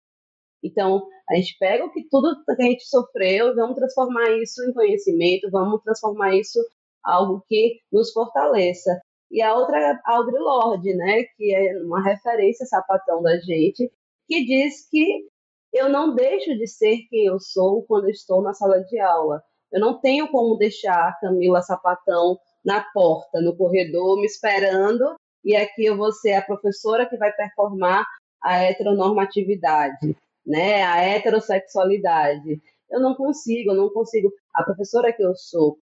[0.62, 4.62] Então, a gente pega o que tudo que a gente sofreu e vamos transformar isso
[4.64, 6.64] em conhecimento, vamos transformar isso em
[7.04, 9.00] algo que nos fortaleça.
[9.30, 13.90] E a outra é Audre Lorde, né, que é uma referência sapatão da gente,
[14.26, 15.26] que diz que
[15.72, 19.42] eu não deixo de ser quem eu sou quando estou na sala de aula.
[19.72, 25.54] Eu não tenho como deixar a Camila Sapatão na porta, no corredor, me esperando, e
[25.54, 28.06] aqui eu vou ser a professora que vai performar
[28.42, 30.16] a heteronormatividade,
[30.46, 32.60] né, a heterossexualidade.
[32.90, 34.32] Eu não consigo, eu não consigo.
[34.54, 35.78] A professora que eu sou,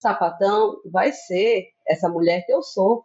[0.00, 3.04] sapatão, vai ser essa mulher que eu sou,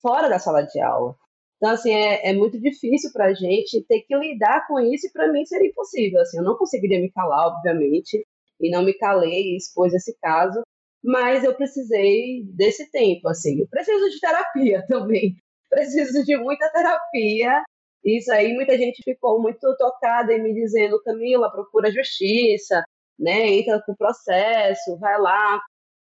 [0.00, 1.16] fora da sala de aula.
[1.56, 5.12] Então, assim, é, é muito difícil para a gente ter que lidar com isso, e
[5.12, 6.20] para mim seria impossível.
[6.20, 8.26] Assim, eu não conseguiria me calar, obviamente,
[8.60, 10.62] e não me calei e expus esse caso,
[11.02, 13.60] mas eu precisei desse tempo, assim.
[13.60, 15.36] Eu preciso de terapia também.
[15.70, 17.62] Preciso de muita terapia.
[18.04, 22.84] Isso aí, muita gente ficou muito tocada em me dizendo, Camila, procura justiça,
[23.18, 23.48] né?
[23.48, 25.60] Entra com o processo, vai lá.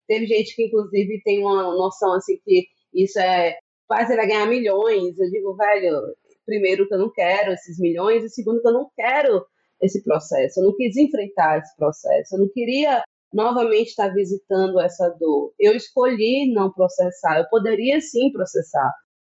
[0.08, 3.56] Teve gente que, inclusive, tem uma noção, assim, que isso é
[3.88, 5.18] você vai ganhar milhões.
[5.18, 6.14] Eu digo, velho,
[6.46, 9.44] primeiro que eu não quero esses milhões, e segundo que eu não quero
[9.82, 10.60] esse processo.
[10.60, 12.34] Eu não quis enfrentar esse processo.
[12.34, 15.52] Eu não queria novamente estar visitando essa dor.
[15.58, 17.38] Eu escolhi não processar.
[17.38, 18.92] Eu poderia sim processar.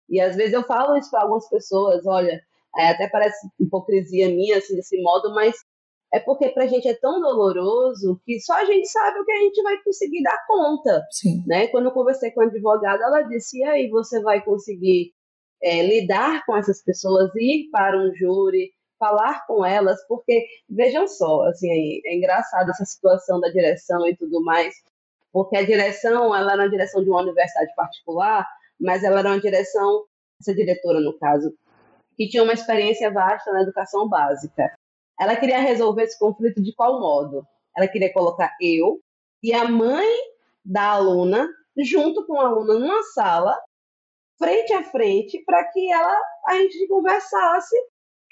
[0.09, 2.39] E às vezes eu falo isso para algumas pessoas, olha,
[2.77, 5.55] é, até parece hipocrisia minha assim desse modo, mas
[6.13, 9.31] é porque para a gente é tão doloroso que só a gente sabe o que
[9.31, 11.03] a gente vai conseguir dar conta.
[11.11, 11.43] Sim.
[11.47, 11.67] Né?
[11.67, 15.11] Quando eu conversei com a advogada, ela disse: e aí você vai conseguir
[15.61, 21.43] é, lidar com essas pessoas, ir para um júri, falar com elas, porque vejam só,
[21.43, 24.75] assim, é, é engraçado essa situação da direção e tudo mais,
[25.31, 28.47] porque a direção, ela era uma direção de uma universidade particular,
[28.79, 30.05] mas ela era uma direção,
[30.39, 31.53] essa diretora no caso,
[32.15, 34.73] que tinha uma experiência vasta na educação básica.
[35.19, 37.45] Ela queria resolver esse conflito de qual modo?
[37.75, 38.99] Ela queria colocar eu
[39.43, 40.07] e a mãe
[40.63, 43.57] da aluna junto com a aluna numa sala,
[44.37, 46.17] frente a frente, para que ela
[46.47, 47.75] a gente conversasse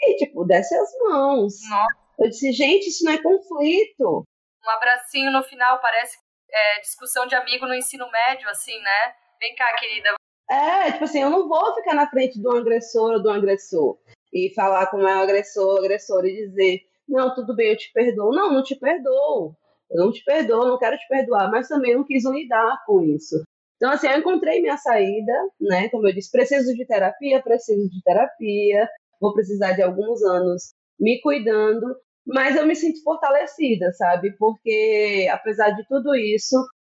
[0.09, 1.53] e tipo desse as mãos.
[1.69, 2.03] Nossa.
[2.19, 4.23] Eu disse, gente, isso não é conflito.
[4.65, 6.17] Um abracinho no final parece
[6.51, 9.13] é, discussão de amigo no ensino médio, assim, né?
[9.39, 10.13] Vem cá, querida.
[10.49, 13.97] É, tipo assim, eu não vou ficar na frente do agressor ou do agressor
[14.31, 18.31] e falar com o meu agressor, agressor e dizer, não, tudo bem, eu te perdoo.
[18.31, 19.55] Não, não te perdoo.
[19.91, 23.43] Eu não te perdoo, não quero te perdoar, mas também não quis lidar com isso.
[23.75, 25.89] Então, assim, eu encontrei minha saída, né?
[25.89, 28.89] Como eu disse, preciso de terapia, preciso de terapia,
[29.23, 31.95] vou precisar de alguns anos me cuidando,
[32.25, 34.35] mas eu me sinto fortalecida, sabe?
[34.37, 36.55] Porque, apesar de tudo isso,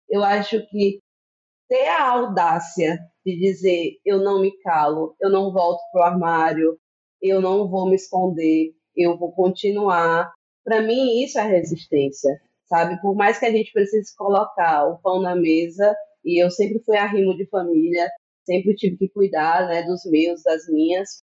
[0.09, 0.99] eu acho que
[1.69, 6.77] ter a audácia de dizer eu não me calo, eu não volto pro armário,
[7.21, 10.29] eu não vou me esconder, eu vou continuar.
[10.65, 12.99] Para mim, isso é resistência, sabe?
[13.01, 16.97] Por mais que a gente precise colocar o pão na mesa, e eu sempre fui
[16.97, 18.09] arrimo de família,
[18.45, 21.21] sempre tive que cuidar né, dos meus, das minhas,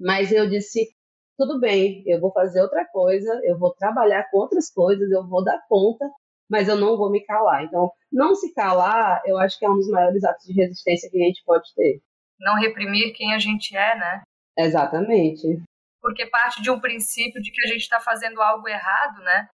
[0.00, 0.88] mas eu disse:
[1.36, 5.44] tudo bem, eu vou fazer outra coisa, eu vou trabalhar com outras coisas, eu vou
[5.44, 6.10] dar conta,
[6.50, 7.64] mas eu não vou me calar.
[7.64, 11.22] Então, não se calar, eu acho que é um dos maiores atos de resistência que
[11.22, 12.00] a gente pode ter.
[12.38, 14.22] Não reprimir quem a gente é, né?
[14.58, 15.62] Exatamente.
[16.00, 19.48] Porque parte de um princípio de que a gente está fazendo algo errado, né?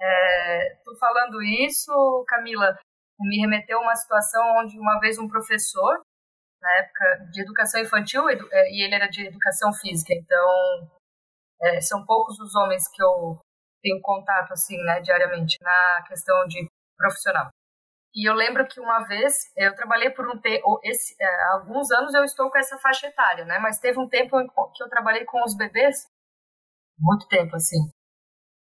[0.00, 2.78] É, tô falando isso, Camila,
[3.20, 6.00] me remeteu a uma situação onde uma vez um professor,
[6.60, 10.90] na época de educação infantil, é, e ele era de educação física, então
[11.62, 13.38] é, são poucos os homens que eu
[13.82, 17.48] tenho contato assim, né, diariamente na questão de profissional.
[18.14, 20.80] E eu lembro que uma vez eu trabalhei por um tempo,
[21.20, 23.58] é, alguns anos eu estou com essa faixa etária, né?
[23.58, 24.38] Mas teve um tempo
[24.74, 26.06] que eu trabalhei com os bebês,
[26.98, 27.76] muito tempo assim.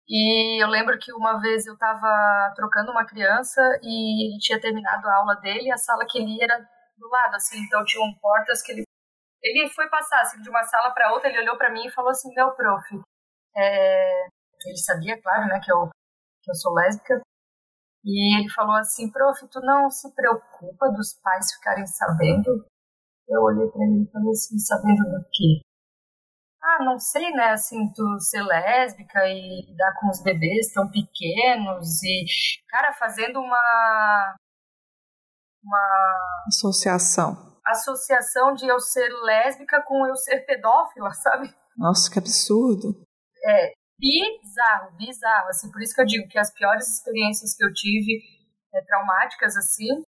[0.09, 5.15] E eu lembro que uma vez eu estava trocando uma criança e tinha terminado a
[5.17, 8.71] aula dele, a sala que ele ia era do lado, assim, então tinham portas que
[8.71, 8.83] ele
[9.43, 12.11] ele foi passar assim de uma sala para outra, ele olhou para mim e falou
[12.11, 12.85] assim: "Meu prof,
[13.55, 14.25] é...
[14.65, 15.89] ele sabia, claro, né, que eu
[16.43, 17.21] que eu sou lésbica
[18.03, 22.65] E ele falou assim, prof, tu não se preocupa dos pais ficarem sabendo?
[23.27, 25.61] Eu olhei para ele e falei assim, sabendo do quê?
[26.61, 32.03] Ah, não sei, né, assim, tu ser lésbica e dar com os bebês tão pequenos
[32.03, 32.25] e,
[32.69, 34.35] cara, fazendo uma...
[35.67, 36.45] Uma...
[36.47, 37.59] Associação.
[37.65, 41.53] Associação de eu ser lésbica com eu ser pedófila, sabe?
[41.77, 43.03] Nossa, que absurdo.
[43.45, 47.73] É, bizarro, bizarro, assim, por isso que eu digo que as piores experiências que eu
[47.73, 48.23] tive,
[48.73, 50.01] é, traumáticas, assim,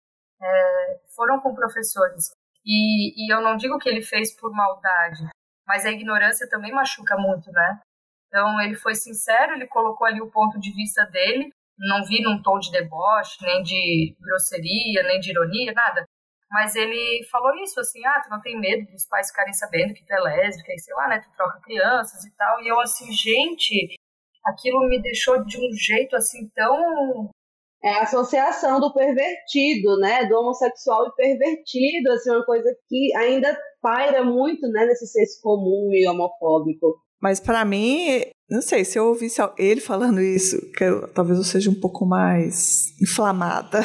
[0.40, 2.30] é, foram com professores.
[2.64, 5.26] E, e eu não digo que ele fez por maldade,
[5.66, 7.80] mas a ignorância também machuca muito, né?
[8.28, 12.42] Então ele foi sincero, ele colocou ali o ponto de vista dele, não vi num
[12.42, 16.04] tom de deboche, nem de grosseria, nem de ironia, nada.
[16.50, 20.04] Mas ele falou isso, assim, ah, tu não tem medo dos pais ficarem sabendo que
[20.04, 22.62] tu é lésbica, e sei lá, né, tu troca crianças e tal.
[22.62, 23.94] E eu, assim, gente,
[24.44, 27.30] aquilo me deixou de um jeito, assim, tão...
[27.84, 33.56] É a associação do pervertido, né, do homossexual e pervertido, assim, uma coisa que ainda
[33.80, 36.96] paira muito, né, nesse senso comum e homofóbico.
[37.26, 41.44] Mas para mim, não sei, se eu ouvisse ele falando isso, que eu, talvez eu
[41.44, 43.80] seja um pouco mais inflamada.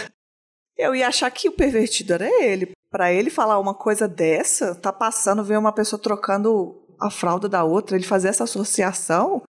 [0.78, 2.72] Eu ia achar que o pervertido era ele.
[2.92, 7.64] Para ele falar uma coisa dessa, tá passando, ver uma pessoa trocando a fralda da
[7.64, 9.42] outra, ele fazer essa associação,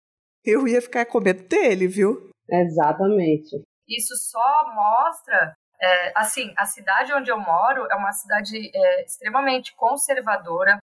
[0.45, 2.29] eu ia ficar com medo dele, viu?
[2.49, 3.61] Exatamente.
[3.89, 9.75] Isso só mostra é, assim, a cidade onde eu moro é uma cidade é, extremamente
[9.75, 10.79] conservadora,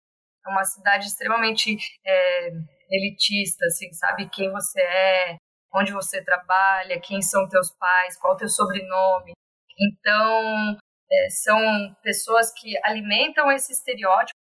[0.46, 2.52] é uma cidade extremamente é,
[2.90, 5.36] elitista, assim, sabe quem você é,
[5.74, 9.34] onde você trabalha, quem são teus pais, qual teu sobrenome.
[9.80, 10.78] Então,
[11.12, 11.60] é, são
[12.02, 14.38] pessoas que alimentam esse estereótipo.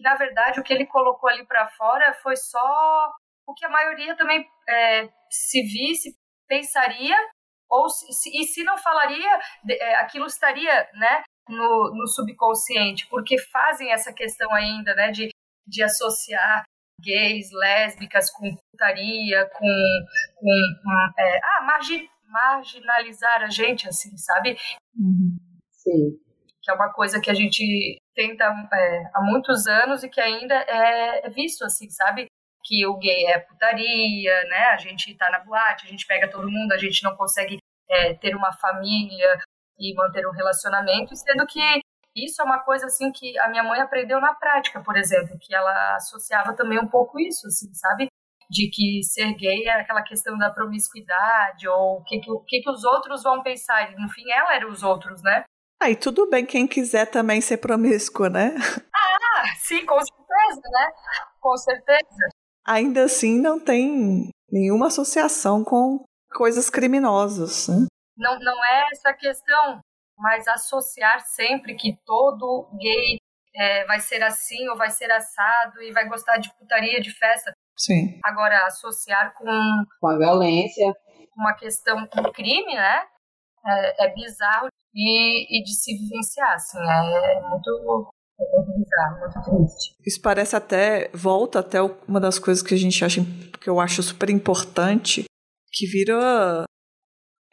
[0.00, 3.10] Na verdade, o que ele colocou ali para fora foi só
[3.46, 6.16] o que a maioria também é, se visse,
[6.46, 7.16] pensaria
[7.70, 9.38] ou se, e se não falaria,
[9.68, 15.28] é, aquilo estaria, né, no, no subconsciente, porque fazem essa questão ainda, né, de,
[15.66, 16.62] de associar
[17.00, 20.50] gays, lésbicas com putaria, com, com
[21.18, 24.56] é, ah, margin, marginalizar a gente, assim, sabe?
[24.96, 25.36] Uhum.
[25.70, 26.18] Sim.
[26.62, 30.54] Que é uma coisa que a gente tenta é, há muitos anos e que ainda
[30.54, 32.26] é, é visto, assim, sabe?
[32.64, 34.64] que o gay é putaria, né?
[34.72, 38.14] A gente tá na boate, a gente pega todo mundo, a gente não consegue é,
[38.14, 39.38] ter uma família
[39.78, 41.60] e manter um relacionamento, sendo que
[42.16, 45.54] isso é uma coisa assim que a minha mãe aprendeu na prática, por exemplo, que
[45.54, 48.08] ela associava também um pouco isso, assim, sabe?
[48.50, 52.70] De que ser gay é aquela questão da promiscuidade, ou o que, que, que, que
[52.70, 53.90] os outros vão pensar.
[53.90, 55.44] E, no fim, ela era os outros, né?
[55.82, 58.54] Ah, e tudo bem quem quiser também ser promíscuo, né?
[58.94, 60.92] Ah, sim, com certeza, né?
[61.40, 62.28] Com certeza
[62.64, 66.04] ainda assim não tem nenhuma associação com
[66.34, 67.68] coisas criminosas.
[67.68, 67.86] Né?
[68.16, 69.80] Não, não é essa questão,
[70.18, 73.18] mas associar sempre que todo gay
[73.56, 77.52] é, vai ser assim ou vai ser assado e vai gostar de putaria, de festa.
[77.76, 78.18] Sim.
[78.24, 79.46] Agora, associar com,
[80.00, 80.92] com a violência,
[81.36, 83.02] uma questão com crime, né?
[83.66, 89.42] É, é bizarro e, e, de se vivenciar, assim, é muito é muito bizarro, muito
[89.42, 89.96] triste.
[90.04, 93.20] Isso parece até, volta até uma das coisas que a gente acha,
[93.60, 95.24] que eu acho super importante,
[95.72, 96.64] que vira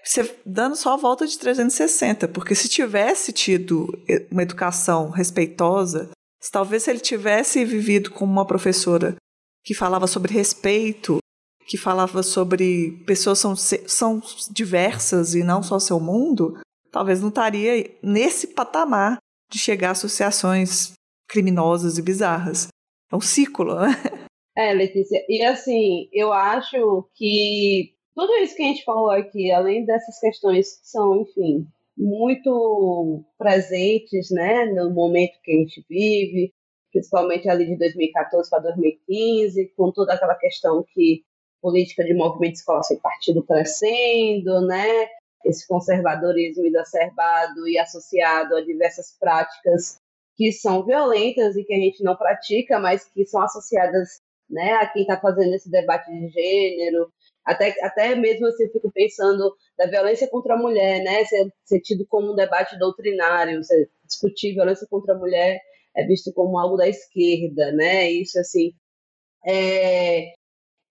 [0.03, 3.87] você dando só a volta de 360, porque se tivesse tido
[4.31, 9.15] uma educação respeitosa, se talvez ele tivesse vivido como uma professora
[9.63, 11.19] que falava sobre respeito,
[11.67, 16.59] que falava sobre pessoas são, são diversas e não só seu mundo,
[16.91, 19.17] talvez não estaria nesse patamar
[19.51, 20.93] de chegar a associações
[21.27, 22.67] criminosas e bizarras.
[23.11, 23.89] É um ciclo, né?
[24.57, 25.23] É, Letícia.
[25.29, 30.79] E assim, eu acho que tudo isso que a gente falou aqui, além dessas questões
[30.79, 36.53] que são, enfim, muito presentes, né, no momento que a gente vive,
[36.91, 41.23] principalmente ali de 2014 para 2015, com toda aquela questão que
[41.61, 45.07] política de movimento escola sem partido crescendo, né,
[45.45, 49.99] esse conservadorismo exacerbado e associado a diversas práticas
[50.35, 54.87] que são violentas e que a gente não pratica, mas que são associadas né, a
[54.87, 57.11] quem está fazendo esse debate de gênero,
[57.45, 61.79] até, até mesmo assim, eu fico pensando da violência contra a mulher, né, ser, ser
[61.81, 65.59] tido como um debate doutrinário, ser, discutir violência contra a mulher
[65.95, 68.73] é visto como algo da esquerda, né, isso assim,
[69.45, 70.33] é...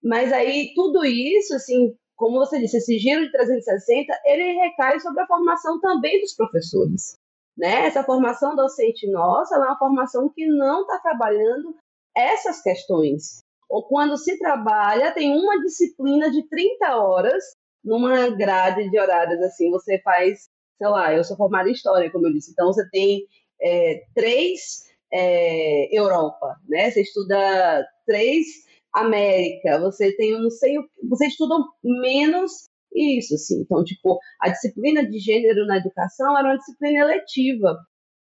[0.02, 5.22] mas aí tudo isso, assim, como você disse, esse giro de 360, ele recai sobre
[5.22, 7.16] a formação também dos professores.
[7.56, 7.86] Né?
[7.86, 11.74] Essa formação docente nossa é uma formação que não está trabalhando
[12.14, 13.42] essas questões.
[13.70, 17.42] Ou quando se trabalha, tem uma disciplina de 30 horas
[17.84, 22.26] numa grade de horários assim, você faz, sei lá, eu sou formada em história, como
[22.26, 23.26] eu disse, então você tem
[23.62, 26.90] é, três é, Europa, né?
[26.90, 28.46] Você estuda três
[28.92, 30.76] América, você tem não sei
[31.08, 33.60] você estuda menos isso, assim.
[33.60, 37.78] Então, tipo, a disciplina de gênero na educação era uma disciplina eletiva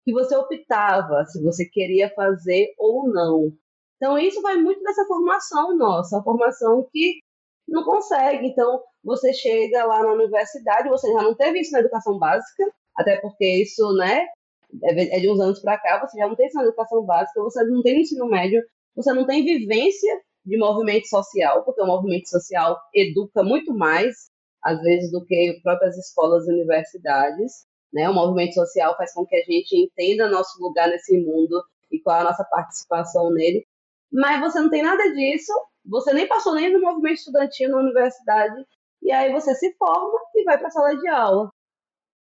[0.04, 3.52] que você optava se você queria fazer ou não.
[3.96, 7.20] Então, isso vai muito dessa formação nossa, a formação que
[7.68, 8.46] não consegue.
[8.46, 13.16] Então, você chega lá na universidade, você já não teve isso na educação básica, até
[13.20, 14.26] porque isso, né,
[14.82, 17.40] é, é de uns anos para cá, você já não tem isso na educação básica,
[17.42, 18.62] você não tem no ensino médio,
[18.94, 24.28] você não tem vivência de movimento social, porque o movimento social educa muito mais,
[24.62, 27.66] às vezes, do que próprias escolas e universidades.
[27.92, 28.08] Né?
[28.08, 32.16] O movimento social faz com que a gente entenda nosso lugar nesse mundo e qual
[32.16, 33.66] é a nossa participação nele.
[34.12, 35.52] Mas você não tem nada disso,
[35.84, 38.64] você nem passou nem no movimento estudantil na universidade,
[39.02, 41.50] e aí você se forma e vai para a sala de aula.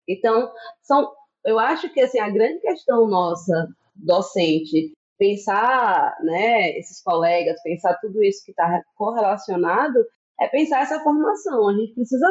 [0.08, 0.52] Então,
[0.82, 1.12] são,
[1.44, 8.22] eu acho que assim, a grande questão nossa, docente, pensar né, esses colegas, pensar tudo
[8.24, 10.04] isso que está correlacionado,
[10.40, 11.68] é pensar essa formação.
[11.68, 12.26] A gente precisa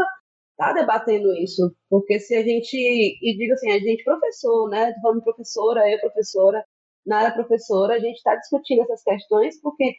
[0.51, 4.93] estar tá debatendo isso, porque se a gente, e digo assim, a gente professor, né,
[5.01, 6.63] falando professora, eu professora,
[7.05, 9.95] na área professora, a gente está discutindo essas questões, porque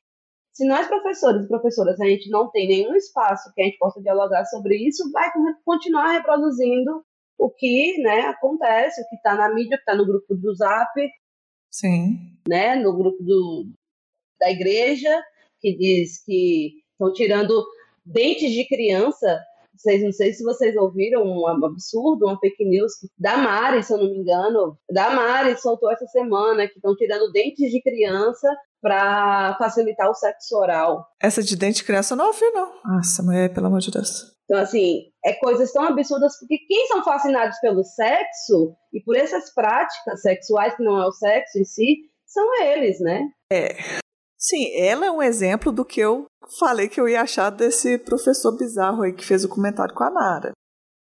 [0.53, 4.00] se nós professores e professoras a gente não tem nenhum espaço que a gente possa
[4.03, 5.30] dialogar sobre isso, vai
[5.64, 7.05] continuar reproduzindo
[7.38, 10.55] o que né, acontece, o que está na mídia, o que está no grupo do
[10.55, 10.92] Zap,
[11.70, 12.18] Sim.
[12.46, 13.66] Né, no grupo do,
[14.38, 15.22] da igreja,
[15.59, 17.64] que diz que estão tirando
[18.05, 19.40] dentes de criança.
[19.74, 23.98] Vocês, não sei se vocês ouviram um absurdo, uma fake news da Mari, se eu
[23.98, 28.48] não me engano, da Mari soltou essa semana que estão tirando dentes de criança
[28.80, 31.06] para facilitar o sexo oral.
[31.20, 32.72] Essa de dente de criança eu não ouvi, não.
[32.84, 34.32] Nossa, mulher, pelo amor de Deus.
[34.44, 39.54] Então, assim, é coisas tão absurdas, porque quem são fascinados pelo sexo e por essas
[39.54, 41.96] práticas sexuais, que não é o sexo em si,
[42.26, 43.28] são eles, né?
[43.52, 44.01] É.
[44.43, 46.26] Sim, ela é um exemplo do que eu
[46.59, 50.11] falei que eu ia achar desse professor bizarro aí que fez o comentário com a
[50.11, 50.51] Nara.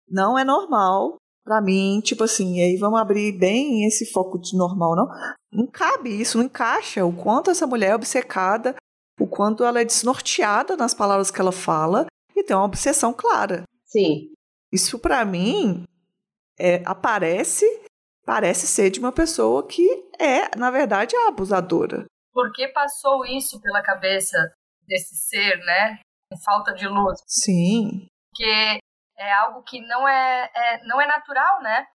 [0.10, 4.58] Não é normal para mim, tipo assim, e aí vamos abrir bem esse foco de
[4.58, 5.08] normal, não?
[5.52, 8.74] Não cabe isso, não encaixa o quanto essa mulher é obcecada,
[9.20, 13.64] o quanto ela é desnorteada nas palavras que ela fala e tem uma obsessão clara.
[13.86, 14.32] Sim.
[14.72, 15.84] Isso para mim
[16.58, 17.66] é, aparece,
[18.26, 22.06] parece ser de uma pessoa que é, na verdade, a abusadora.
[22.36, 24.38] Por que passou isso pela cabeça
[24.86, 26.00] desse ser, né?
[26.44, 27.18] Falta de luz.
[27.26, 28.08] Sim.
[28.30, 28.80] Porque
[29.18, 31.88] é algo que não é, é não é natural, né?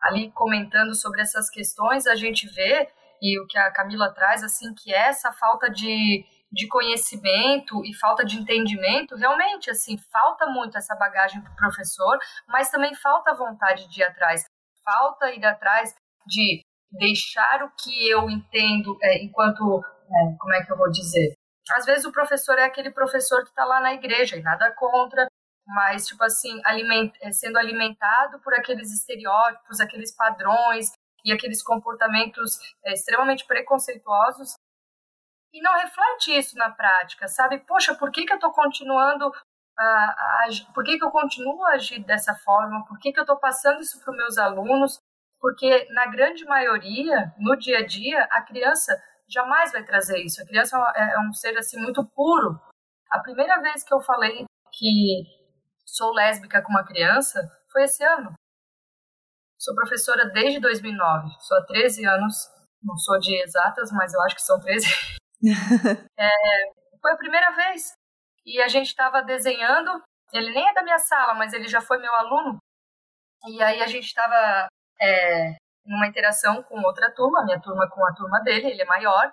[0.00, 2.88] Ali comentando sobre essas questões, a gente vê,
[3.20, 7.94] e o que a Camila traz, assim, que é essa falta de de conhecimento e
[7.94, 13.34] falta de entendimento, realmente, assim, falta muito essa bagagem para o professor, mas também falta
[13.34, 14.44] vontade de ir atrás,
[14.84, 15.94] falta ir atrás
[16.26, 21.34] de deixar o que eu entendo é, enquanto, é, como é que eu vou dizer?
[21.70, 25.26] Às vezes o professor é aquele professor que está lá na igreja e nada contra,
[25.66, 30.90] mas, tipo assim, aliment, é, sendo alimentado por aqueles estereótipos, aqueles padrões
[31.24, 34.54] e aqueles comportamentos é, extremamente preconceituosos
[35.52, 37.58] e não reflete isso na prática, sabe?
[37.58, 39.32] Poxa, por que, que eu estou continuando
[39.78, 42.84] a, por que, que eu continuo a agir dessa forma?
[42.86, 44.98] Por que, que eu estou passando isso para os meus alunos?
[45.40, 48.92] Porque, na grande maioria, no dia a dia, a criança
[49.28, 50.42] jamais vai trazer isso.
[50.42, 52.60] A criança é, é um ser assim muito puro.
[53.10, 55.22] A primeira vez que eu falei que
[55.86, 57.40] sou lésbica com uma criança
[57.72, 58.32] foi esse ano.
[59.58, 62.34] Sou professora desde 2009, sou há 13 anos,
[62.82, 64.86] não sou de exatas, mas eu acho que são 13
[66.18, 66.28] é,
[67.00, 67.92] foi a primeira vez.
[68.44, 70.02] E a gente estava desenhando.
[70.32, 72.58] Ele nem é da minha sala, mas ele já foi meu aluno.
[73.48, 74.68] E aí a gente estava
[75.00, 79.32] é, numa interação com outra turma, minha turma com a turma dele, ele é maior,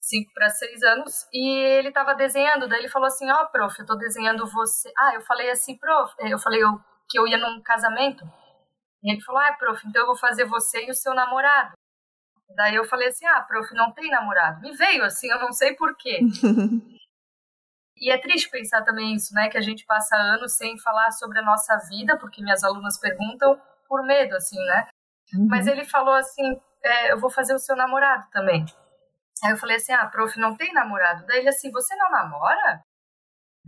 [0.00, 3.78] 5 para 6 anos, e ele estava desenhando, daí ele falou assim, ó, oh, prof,
[3.78, 4.90] eu estou desenhando você...
[4.96, 8.24] Ah, eu falei assim, prof, eu falei eu, que eu ia num casamento,
[9.02, 11.72] e ele falou, ah, prof, então eu vou fazer você e o seu namorado.
[12.54, 14.60] Daí eu falei assim: ah, prof, não tem namorado.
[14.60, 16.20] Me veio assim, eu não sei porquê.
[17.96, 19.48] e é triste pensar também isso, né?
[19.48, 23.60] Que a gente passa anos sem falar sobre a nossa vida, porque minhas alunas perguntam
[23.88, 24.88] por medo, assim, né?
[25.34, 25.48] Uhum.
[25.48, 28.64] Mas ele falou assim: é, eu vou fazer o seu namorado também.
[29.44, 31.26] Aí eu falei assim: ah, prof, não tem namorado.
[31.26, 32.82] Daí ele assim: você não namora?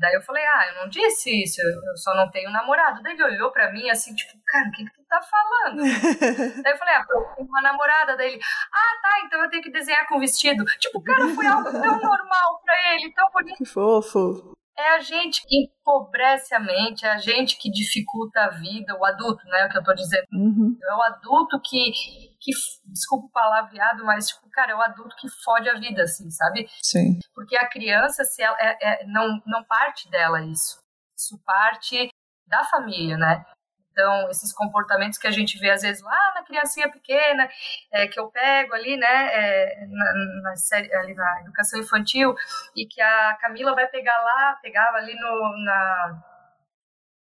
[0.00, 3.02] Daí eu falei, ah, eu não disse isso, eu só não tenho namorado.
[3.02, 5.82] Daí ele olhou pra mim assim, tipo, cara, o que, que tu tá falando?
[6.64, 8.16] Daí eu falei, ah, eu tenho uma namorada.
[8.16, 8.40] Daí ele,
[8.72, 10.64] ah, tá, então eu tenho que desenhar com vestido.
[10.78, 13.58] Tipo, cara, foi algo tão normal pra ele, tão bonito.
[13.58, 14.54] Que fofo.
[14.80, 19.04] É a gente que empobrece a mente, é a gente que dificulta a vida, o
[19.04, 19.60] adulto, né?
[19.60, 20.26] É o que eu tô dizendo.
[20.32, 20.76] Uhum.
[20.82, 21.92] É o adulto que,
[22.40, 22.52] que,
[22.86, 26.68] desculpa o palavreado, mas, tipo, cara, é o adulto que fode a vida, assim, sabe?
[26.82, 27.18] Sim.
[27.34, 30.78] Porque a criança, se ela, é, é, não, não parte dela isso.
[31.16, 32.08] Isso parte
[32.46, 33.44] da família, né?
[33.92, 37.48] Então, esses comportamentos que a gente vê às vezes lá na criancinha pequena,
[37.92, 40.12] é, que eu pego ali, né, é, na,
[40.42, 42.34] na, série, ali na educação infantil,
[42.76, 46.22] e que a Camila vai pegar lá, pegava ali no, na,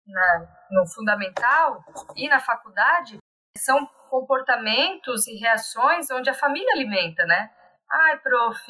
[0.07, 1.85] na, no fundamental
[2.17, 3.19] e na faculdade,
[3.57, 7.51] são comportamentos e reações onde a família alimenta, né?
[7.91, 8.67] Ai, prof,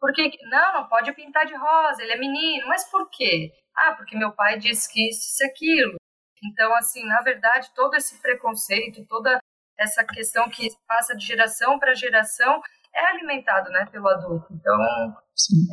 [0.00, 0.30] por que.
[0.48, 3.52] Não, não pode pintar de rosa, ele é menino, mas por quê?
[3.76, 6.01] Ah, porque meu pai disse que isso, isso, aquilo.
[6.44, 9.38] Então, assim, na verdade, todo esse preconceito, toda
[9.78, 12.60] essa questão que passa de geração para geração
[12.94, 14.46] é alimentado, né, pelo adulto.
[14.52, 14.78] Então,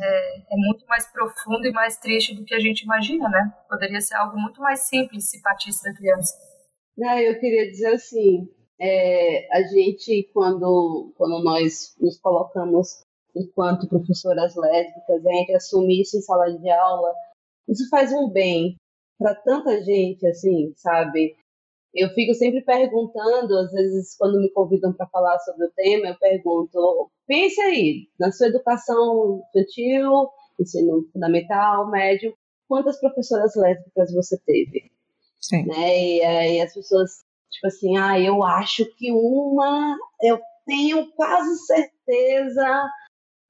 [0.02, 3.54] é, é, muito mais profundo e mais triste do que a gente imagina, né?
[3.68, 6.34] Poderia ser algo muito mais simples se partisse da criança.
[6.96, 8.48] Não, eu queria dizer assim,
[8.80, 13.02] é, a gente, quando, quando nós nos colocamos
[13.36, 17.14] enquanto professoras lésbicas, a gente assume isso em sala de aula,
[17.68, 18.76] isso faz um bem
[19.20, 21.36] para tanta gente, assim, sabe?
[21.94, 26.18] Eu fico sempre perguntando, às vezes, quando me convidam para falar sobre o tema, eu
[26.18, 32.34] pergunto: pense aí, na sua educação infantil, ensino fundamental, médio,
[32.66, 34.90] quantas professoras lésbicas você teve?
[35.38, 35.66] Sim.
[35.66, 36.16] Né?
[36.16, 42.88] E aí as pessoas, tipo assim, ah, eu acho que uma, eu tenho quase certeza.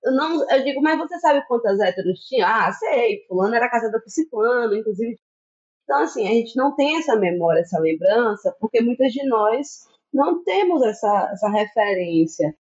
[0.03, 2.47] Eu, não, eu digo, mas você sabe quantas héteros tinha?
[2.47, 5.19] Ah, sei, fulano era casada com ciclano, inclusive
[5.91, 10.45] então, assim, a gente não tem essa memória, essa lembrança, porque muitas de nós não
[10.45, 12.57] temos essa, essa referência.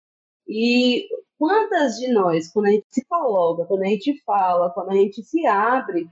[0.49, 1.07] E
[1.39, 5.23] quantas de nós, quando a gente se coloca, quando a gente fala, quando a gente
[5.23, 6.09] se abre,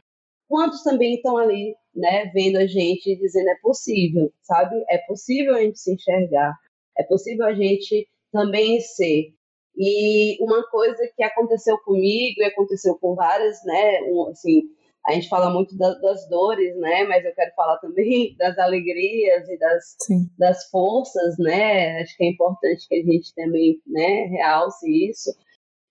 [0.48, 4.76] quantos também estão ali, né, vendo a gente dizendo é possível, sabe?
[4.88, 6.56] É possível a gente se enxergar,
[6.96, 9.34] é possível a gente também ser.
[9.76, 13.98] E uma coisa que aconteceu comigo e aconteceu com várias, né,
[14.30, 14.70] assim,
[15.08, 17.04] a gente fala muito da, das dores, né?
[17.04, 19.96] Mas eu quero falar também das alegrias e das,
[20.38, 22.02] das forças, né?
[22.02, 25.34] Acho que é importante que a gente também, né, realce isso.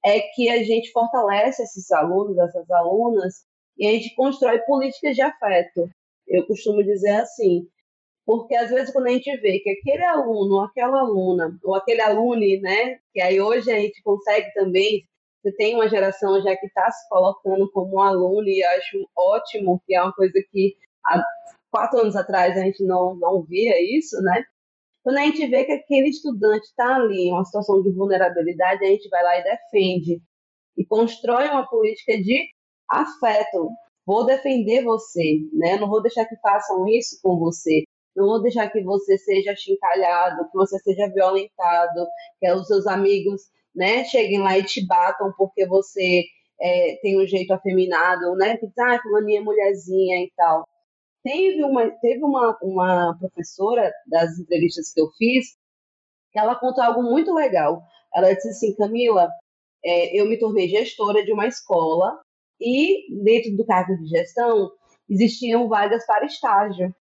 [0.06, 3.44] É que a gente fortalece esses alunos, essas alunas,
[3.78, 5.90] e a gente constrói políticas de afeto.
[6.28, 7.68] Eu costumo dizer assim,
[8.24, 12.42] porque às vezes quando a gente vê que aquele aluno, aquela aluna, ou aquele aluno,
[12.62, 15.04] né, que aí hoje a gente consegue também
[15.48, 19.82] você tem uma geração já que está se colocando como um aluno e acho ótimo,
[19.86, 20.76] que é uma coisa que
[21.06, 21.24] há
[21.72, 24.44] quatro anos atrás a gente não, não via isso, né?
[25.04, 28.90] Quando a gente vê que aquele estudante está ali em uma situação de vulnerabilidade, a
[28.90, 30.22] gente vai lá e defende
[30.78, 32.46] e constrói uma política de
[32.90, 33.70] afeto.
[34.06, 35.78] Vou defender você, né?
[35.78, 37.84] Não vou deixar que façam isso com você.
[38.16, 42.06] Não vou deixar que você seja chincalhado, que você seja violentado,
[42.40, 43.44] que os seus amigos
[43.78, 46.26] né, cheguem lá e te batam porque você
[46.60, 50.68] é, tem um jeito afeminado, né, que ah, fulaninha é mulherzinha e tal.
[51.24, 55.56] Teve uma, teve uma, uma professora das entrevistas que eu fiz,
[56.32, 57.84] que ela contou algo muito legal.
[58.14, 59.30] Ela disse assim, Camila,
[59.86, 62.20] é, eu me tornei gestora de uma escola
[62.60, 64.72] e dentro do cargo de gestão
[65.08, 66.94] existiam vagas para estágio.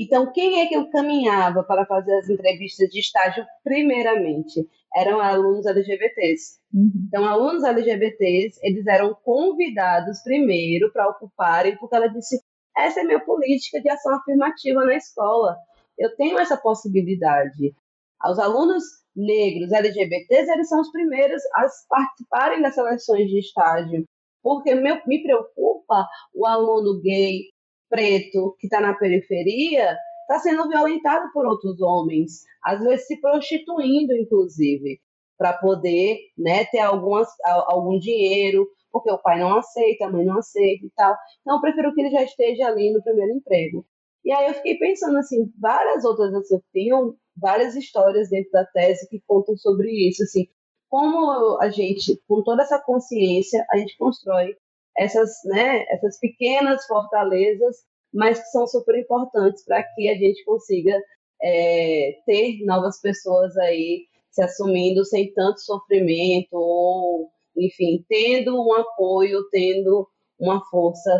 [0.00, 4.64] Então, quem é que eu caminhava para fazer as entrevistas de estágio primeiramente?
[4.94, 6.60] Eram alunos LGBTs.
[6.72, 6.92] Uhum.
[7.08, 12.40] Então, alunos LGBTs, eles eram convidados primeiro para ocuparem, porque ela disse:
[12.76, 15.56] essa é minha política de ação afirmativa na escola.
[15.98, 17.74] Eu tenho essa possibilidade.
[18.24, 18.84] Os alunos
[19.16, 24.04] negros LGBTs, eles são os primeiros a participarem das seleções de estágio.
[24.40, 27.48] Porque me, me preocupa o aluno gay,
[27.88, 34.14] preto que está na periferia está sendo violentado por outros homens, às vezes se prostituindo,
[34.14, 35.00] inclusive,
[35.38, 37.28] para poder né, ter algumas,
[37.66, 41.16] algum dinheiro, porque o pai não aceita, a mãe não aceita e tal.
[41.40, 43.86] Então, eu prefiro que ele já esteja ali no primeiro emprego.
[44.24, 49.08] E aí eu fiquei pensando assim, várias outras, assim, tenho várias histórias dentro da tese
[49.08, 50.46] que contam sobre isso, assim,
[50.88, 54.56] como a gente, com toda essa consciência, a gente constrói
[54.98, 57.76] essas, né, essas pequenas fortalezas,
[58.12, 60.98] mas que são super importantes para que a gente consiga
[61.42, 69.48] é, ter novas pessoas aí se assumindo sem tanto sofrimento, ou, enfim, tendo um apoio,
[69.50, 71.10] tendo uma força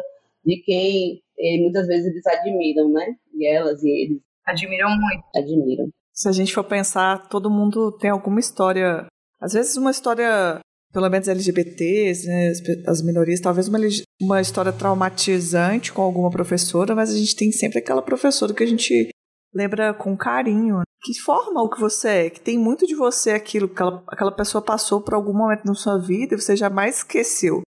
[0.45, 3.17] de quem eh, muitas vezes eles admiram, né?
[3.35, 4.23] E elas e eles.
[4.47, 5.25] Admiram muito.
[5.35, 5.89] Admiram.
[6.13, 9.07] Se a gente for pensar, todo mundo tem alguma história,
[9.41, 10.61] às vezes uma história
[10.93, 12.53] pelo menos LGBTs, né,
[12.87, 13.79] as minorias, talvez uma
[14.21, 18.67] uma história traumatizante com alguma professora, mas a gente tem sempre aquela professora que a
[18.67, 19.11] gente
[19.55, 23.69] lembra com carinho, que forma o que você é, que tem muito de você aquilo
[23.69, 27.63] que aquela, aquela pessoa passou por algum momento na sua vida e você jamais esqueceu.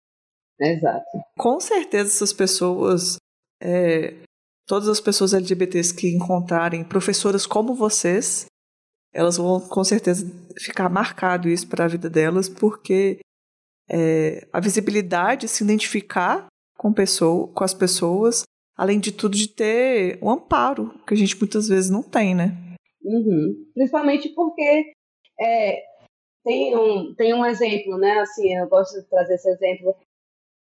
[0.61, 1.05] Exato.
[1.37, 3.17] Com certeza essas pessoas,
[3.63, 4.15] é,
[4.67, 8.47] todas as pessoas LGBTs que encontrarem professoras como vocês,
[9.19, 10.25] elas vão com certeza
[10.57, 13.19] ficar marcado isso para a vida delas, porque
[13.91, 16.47] é, a visibilidade, se identificar
[16.77, 18.45] com, pessoa, com as pessoas,
[18.77, 22.57] além de tudo de ter um amparo, que a gente muitas vezes não tem, né?
[23.03, 23.67] Uhum.
[23.75, 24.93] Principalmente porque
[25.41, 25.83] é,
[26.45, 28.21] tem, um, tem um exemplo, né?
[28.21, 29.97] Assim, eu gosto de trazer esse exemplo.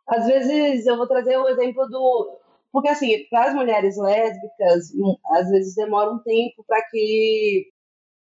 [0.07, 2.39] Às vezes eu vou trazer o exemplo do.
[2.71, 7.67] Porque, assim, para as mulheres lésbicas, hum, às vezes demora um tempo para que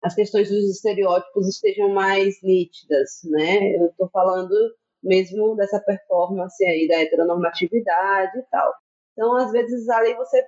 [0.01, 3.75] as questões dos estereótipos estejam mais nítidas, né?
[3.75, 4.55] Eu estou falando
[5.03, 8.73] mesmo dessa performance aí da heteronormatividade e tal.
[9.13, 10.43] Então, às vezes, ali você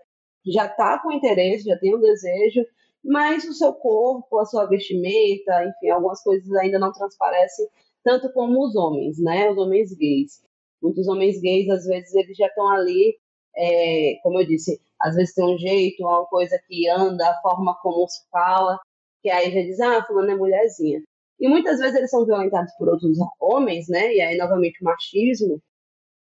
[0.45, 2.65] já está com interesse, já tem um desejo,
[3.03, 7.67] mas o seu corpo, a sua vestimenta, enfim, algumas coisas ainda não transparecem
[8.03, 9.49] tanto como os homens, né?
[9.51, 10.41] Os homens gays.
[10.81, 13.17] Muitos homens gays, às vezes, eles já estão ali,
[13.55, 17.77] é, como eu disse, às vezes tem um jeito, uma coisa que anda, a forma
[17.81, 18.79] como se fala,
[19.21, 21.01] que aí já diz, ah, fulano é mulherzinha.
[21.39, 24.13] E muitas vezes eles são violentados por outros homens, né?
[24.13, 25.59] E aí, novamente, o machismo,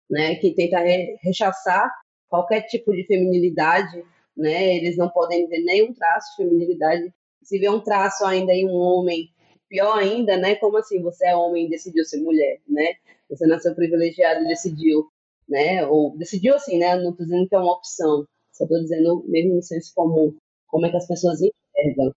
[0.10, 0.36] né?
[0.36, 0.80] Que tenta
[1.22, 1.90] rechaçar
[2.28, 4.04] qualquer tipo de feminilidade,
[4.36, 4.76] né?
[4.76, 7.14] Eles não podem ver nenhum traço de feminilidade.
[7.44, 9.30] Se vê um traço ainda em um homem,
[9.70, 10.56] pior ainda, né?
[10.56, 11.02] Como assim?
[11.02, 12.96] Você é homem e decidiu ser mulher, né?
[13.30, 15.08] Você nasceu privilegiado e decidiu,
[15.48, 15.86] né?
[15.88, 16.96] Ou decidiu assim, né?
[16.96, 20.36] Não estou dizendo que é uma opção, só estou dizendo mesmo no senso comum,
[20.68, 22.12] como é que as pessoas enxergam.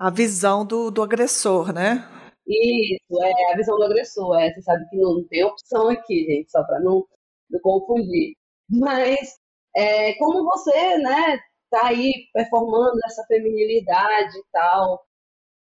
[0.00, 2.08] A visão do, do agressor, né?
[2.46, 4.40] Isso, é a visão do agressor.
[4.40, 7.06] É, você sabe que não tem opção aqui, gente, só para não,
[7.50, 8.34] não confundir.
[8.66, 9.38] Mas
[9.76, 11.38] é, como você, né,
[11.70, 15.04] tá aí performando essa feminilidade e tal,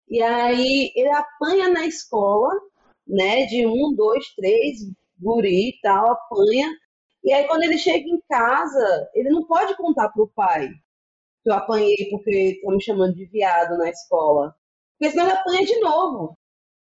[0.10, 2.52] e aí ele apanha na escola,
[3.08, 4.80] né, de um, dois, três,
[5.20, 6.76] guri e tal, apanha,
[7.24, 10.70] e aí quando ele chega em casa, ele não pode contar pro pai,
[11.44, 14.56] que eu apanhei porque estão me chamando de viado na escola.
[14.98, 16.38] Porque senão ele apanha de novo.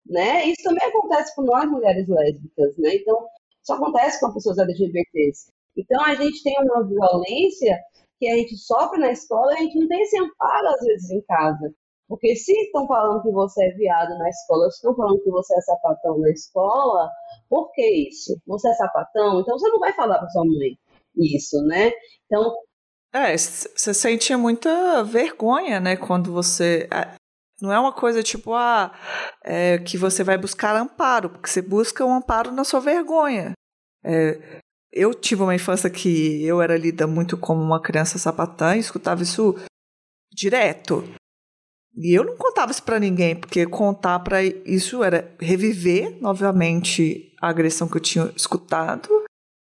[0.06, 0.46] Né?
[0.46, 2.96] Isso também acontece com nós mulheres lésbicas, né?
[2.96, 3.28] Então,
[3.62, 5.52] isso acontece com pessoas LGBTs.
[5.76, 7.78] Então, a gente tem uma violência
[8.18, 11.10] que a gente sofre na escola e a gente não tem esse amparo, às vezes,
[11.10, 11.72] em casa.
[12.08, 15.56] Porque se estão falando que você é viado na escola, se estão falando que você
[15.56, 17.08] é sapatão na escola,
[17.48, 18.36] por que isso?
[18.48, 19.40] Você é sapatão?
[19.40, 20.76] Então, você não vai falar para sua mãe
[21.16, 21.92] isso, né?
[22.26, 22.52] Então,
[23.12, 26.88] é, você sente muita vergonha, né, quando você.
[27.60, 28.90] Não é uma coisa tipo, ah,
[29.44, 33.52] é, que você vai buscar amparo, porque você busca um amparo na sua vergonha.
[34.02, 34.60] É,
[34.92, 39.22] eu tive uma infância que eu era lida muito como uma criança sapatã e escutava
[39.22, 39.54] isso
[40.32, 41.04] direto.
[41.94, 47.48] E eu não contava isso para ninguém, porque contar para isso era reviver novamente a
[47.48, 49.19] agressão que eu tinha escutado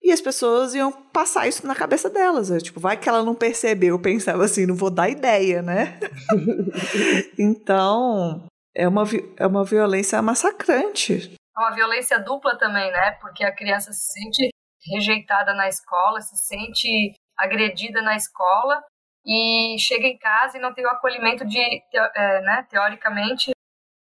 [0.03, 2.49] e as pessoas iam passar isso na cabeça delas.
[2.49, 2.59] Né?
[2.59, 3.95] Tipo, vai que ela não percebeu.
[3.95, 5.99] Eu pensava assim, não vou dar ideia, né?
[7.37, 8.45] então,
[8.75, 9.03] é uma,
[9.37, 11.35] é uma violência massacrante.
[11.55, 13.11] É uma violência dupla também, né?
[13.21, 14.49] Porque a criança se sente
[14.91, 18.83] rejeitada na escola, se sente agredida na escola
[19.25, 23.51] e chega em casa e não tem o acolhimento de, é, né, teoricamente,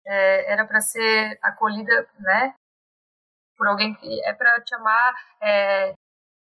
[0.05, 2.53] é, era para ser acolhida, né,
[3.57, 5.93] por alguém que é para te amar é,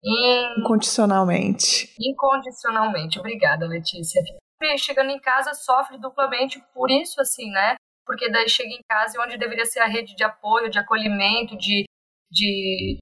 [0.04, 0.60] in...
[0.60, 1.94] incondicionalmente.
[2.00, 3.20] Incondicionalmente.
[3.20, 4.22] Obrigada, Letícia.
[4.62, 7.76] E chegando em casa sofre duplamente por isso, assim, né?
[8.06, 11.86] Porque daí chega em casa onde deveria ser a rede de apoio, de acolhimento, de,
[12.32, 12.98] de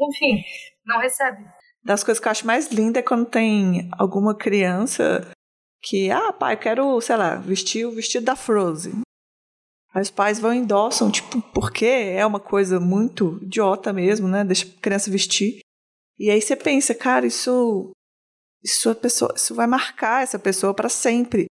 [0.00, 0.42] enfim,
[0.84, 1.44] não recebe.
[1.84, 5.30] Das coisas que eu acho mais linda é quando tem alguma criança
[5.82, 9.02] que, ah, pai, quero, sei lá, vestir o vestido da Frozen.
[9.94, 14.42] Aí os pais vão e endossam, tipo, porque é uma coisa muito idiota mesmo, né?
[14.42, 15.60] Deixa a criança vestir.
[16.18, 17.92] E aí você pensa, cara, isso
[18.62, 21.46] isso a pessoa, isso vai marcar essa pessoa para sempre.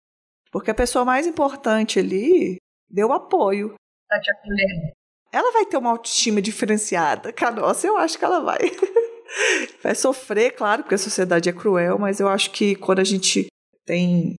[0.52, 2.58] Porque a pessoa mais importante ali
[2.88, 3.74] deu apoio.
[4.08, 4.92] Tá te acolhendo.
[5.32, 7.32] Ela vai ter uma autoestima diferenciada.
[7.32, 8.58] Cara, nossa, eu acho que ela vai.
[9.82, 13.46] vai sofrer, claro, porque a sociedade é cruel, mas eu acho que quando a gente
[13.84, 14.34] tem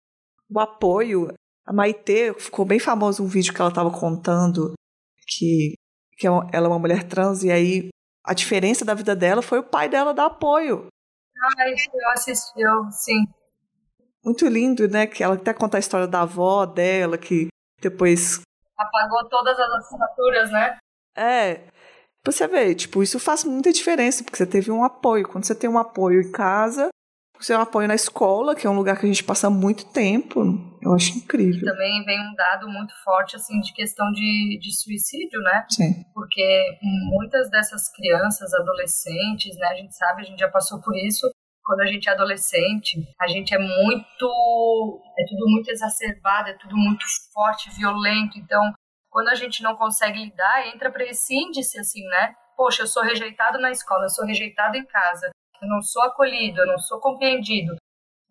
[0.50, 1.32] o apoio,
[1.68, 4.72] a Maitê ficou bem famoso um vídeo que ela estava contando
[5.26, 5.74] que,
[6.16, 7.90] que é ela é uma mulher trans e aí
[8.24, 10.86] a diferença da vida dela foi o pai dela dar apoio.
[11.38, 12.60] Ah, isso eu assisti,
[12.92, 13.26] sim.
[14.24, 15.06] Muito lindo, né?
[15.06, 17.48] Que ela até conta a história da avó dela, que
[17.80, 18.40] depois.
[18.76, 20.78] Apagou todas as assinaturas, né?
[21.16, 21.68] É.
[22.24, 25.28] Você vê, tipo, isso faz muita diferença, porque você teve um apoio.
[25.28, 26.88] Quando você tem um apoio em casa,
[27.38, 29.86] você tem um apoio na escola, que é um lugar que a gente passa muito
[29.92, 30.40] tempo,
[30.82, 31.64] eu acho incrível.
[31.64, 35.64] Também vem um dado muito forte, assim, de questão de, de suicídio, né?
[35.70, 36.04] Sim.
[36.14, 41.30] Porque muitas dessas crianças, adolescentes, né, a gente sabe, a gente já passou por isso,
[41.68, 45.02] quando a gente é adolescente, a gente é muito.
[45.18, 48.38] é tudo muito exacerbado, é tudo muito forte, violento.
[48.38, 48.72] Então,
[49.10, 52.34] quando a gente não consegue lidar, entra para esse índice assim, né?
[52.56, 55.30] Poxa, eu sou rejeitado na escola, eu sou rejeitado em casa,
[55.62, 57.76] eu não sou acolhido, eu não sou compreendido.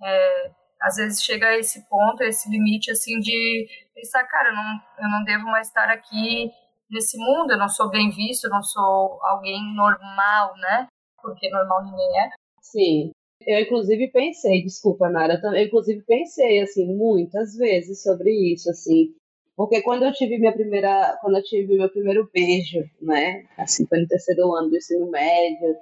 [0.04, 0.52] É,
[0.82, 4.82] às vezes chega a esse ponto, a esse limite assim de pensar, cara, eu não,
[5.00, 6.52] eu não devo mais estar aqui
[6.90, 10.88] nesse mundo, eu não sou bem visto, eu não sou alguém normal, né?
[11.22, 12.30] Porque normal ninguém é.
[12.62, 13.12] Sim.
[13.42, 19.14] Eu, inclusive, pensei, desculpa, Nara, eu, inclusive, pensei, assim, muitas vezes sobre isso, assim,
[19.58, 23.44] porque quando eu tive minha primeira, quando eu tive meu primeiro beijo, né?
[23.58, 25.76] Assim, foi no terceiro ano do ensino médio.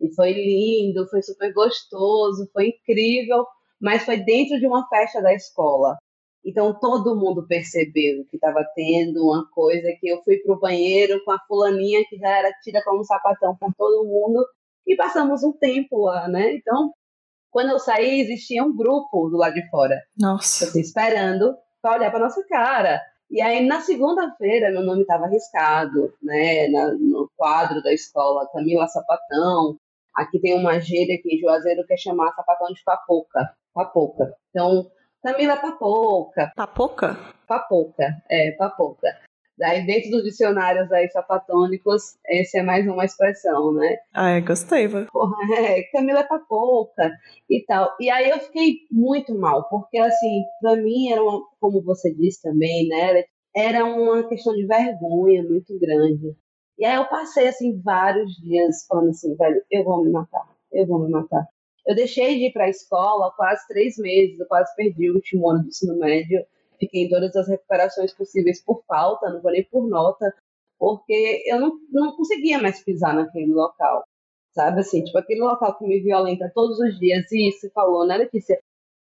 [0.00, 3.46] E foi lindo, foi super gostoso, foi incrível,
[3.80, 5.96] mas foi dentro de uma festa da escola.
[6.44, 11.32] Então todo mundo percebeu que estava tendo uma coisa que eu fui pro banheiro com
[11.32, 14.46] a fulaninha que já era tida como um sapatão por todo mundo
[14.86, 16.54] e passamos um tempo lá, né?
[16.54, 16.92] Então,
[17.50, 20.00] quando eu saí, existia um grupo do lado de fora.
[20.16, 20.66] Nossa.
[20.66, 23.00] Assim, esperando para olhar para nossa cara.
[23.28, 28.86] E aí, na segunda-feira, meu nome estava arriscado, né, na, no quadro da escola, Camila
[28.86, 29.76] Sapatão.
[30.16, 33.54] Aqui tem uma gíria que Juazeiro quer chamar sapatão de papoca.
[33.74, 34.34] Papoca.
[34.48, 34.90] Então,
[35.22, 36.52] Camila Papoca.
[36.56, 37.18] Papoca?
[37.46, 39.08] Papoca, é, papoca.
[39.58, 43.96] Daí, dentro dos dicionários aí sapatônicos, esse é mais uma expressão, né?
[44.12, 44.86] Ah, é, gostei.
[44.86, 47.10] É, Camila tá pouca
[47.48, 47.96] e tal.
[47.98, 52.42] E aí eu fiquei muito mal, porque, assim, pra mim era uma, como você disse
[52.42, 53.24] também, né?
[53.54, 56.36] Era uma questão de vergonha muito grande.
[56.78, 60.86] E aí eu passei, assim, vários dias falando assim, velho, eu vou me matar, eu
[60.86, 61.46] vou me matar.
[61.86, 65.62] Eu deixei de ir pra escola quase três meses, eu quase perdi o último ano
[65.62, 66.44] do ensino médio
[66.78, 70.32] fiquei em todas as recuperações possíveis por falta, não vou nem por nota,
[70.78, 74.04] porque eu não, não conseguia mais pisar naquele local,
[74.52, 74.80] sabe?
[74.80, 78.60] Assim, tipo, aquele local que me violenta todos os dias, e você falou, né, Letícia?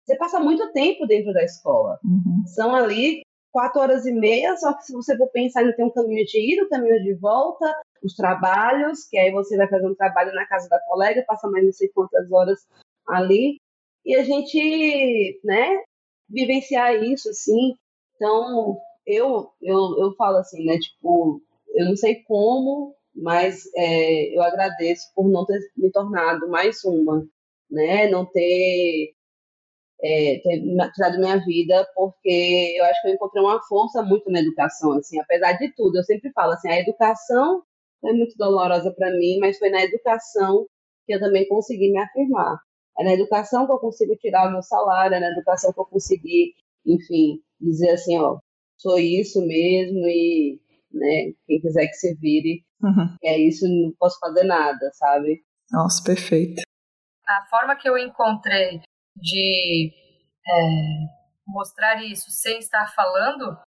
[0.04, 1.98] Você passa muito tempo dentro da escola.
[2.04, 2.44] Uhum.
[2.46, 3.22] São ali
[3.52, 6.54] quatro horas e meia, só que se você for pensar, ainda tem um caminho de
[6.54, 7.66] ida, um caminho de volta,
[8.02, 11.64] os trabalhos, que aí você vai fazer um trabalho na casa da colega, passa mais
[11.64, 12.60] não sei quantas horas
[13.06, 13.58] ali,
[14.04, 15.82] e a gente, né,
[16.28, 17.74] vivenciar isso, assim.
[18.16, 20.78] Então, eu, eu, eu falo assim, né?
[20.78, 21.42] Tipo,
[21.74, 27.26] eu não sei como, mas é, eu agradeço por não ter me tornado mais uma,
[27.70, 28.08] né?
[28.08, 29.12] Não ter,
[30.02, 30.62] é, ter
[30.94, 35.20] tirado minha vida, porque eu acho que eu encontrei uma força muito na educação, assim,
[35.20, 35.98] apesar de tudo.
[35.98, 37.62] Eu sempre falo assim, a educação
[38.00, 40.66] foi muito dolorosa para mim, mas foi na educação
[41.06, 42.58] que eu também consegui me afirmar.
[42.98, 45.86] É na educação que eu consigo tirar o meu salário, é na educação que eu
[45.86, 46.54] consegui,
[46.86, 48.38] enfim, dizer assim, ó,
[48.76, 50.60] sou isso mesmo e,
[50.92, 53.16] né, quem quiser que se vire, uhum.
[53.22, 55.42] é isso, não posso fazer nada, sabe?
[55.70, 56.62] Nossa, perfeito.
[57.26, 58.80] A forma que eu encontrei
[59.16, 59.92] de
[60.46, 60.62] é,
[61.46, 63.58] mostrar isso sem estar falando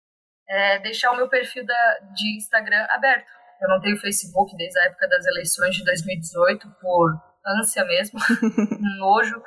[0.48, 3.32] é deixar o meu perfil da, de Instagram aberto.
[3.62, 7.12] Eu não tenho Facebook desde a época das eleições de 2018 por
[7.46, 8.20] ânsia mesmo,
[9.00, 9.42] nojo.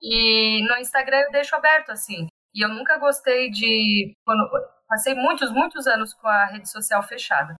[0.00, 2.26] E no Instagram eu deixo aberto, assim.
[2.54, 4.14] E eu nunca gostei de.
[4.24, 4.48] Quando,
[4.88, 7.54] passei muitos, muitos anos com a rede social fechada.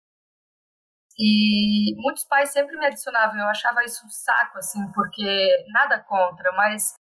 [1.19, 6.51] E muitos pais sempre me adicionavam, eu achava isso um saco, assim, porque nada contra,
[6.53, 6.95] mas,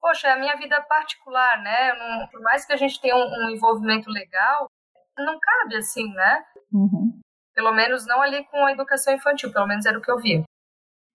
[0.00, 1.94] poxa, é a minha vida particular, né?
[1.94, 4.70] Não, por mais que a gente tenha um, um, envolvimento legal,
[5.18, 6.44] não cabe assim, né?
[6.72, 7.20] Uhum.
[7.54, 10.42] Pelo menos não ali com a educação infantil, pelo menos era o que eu via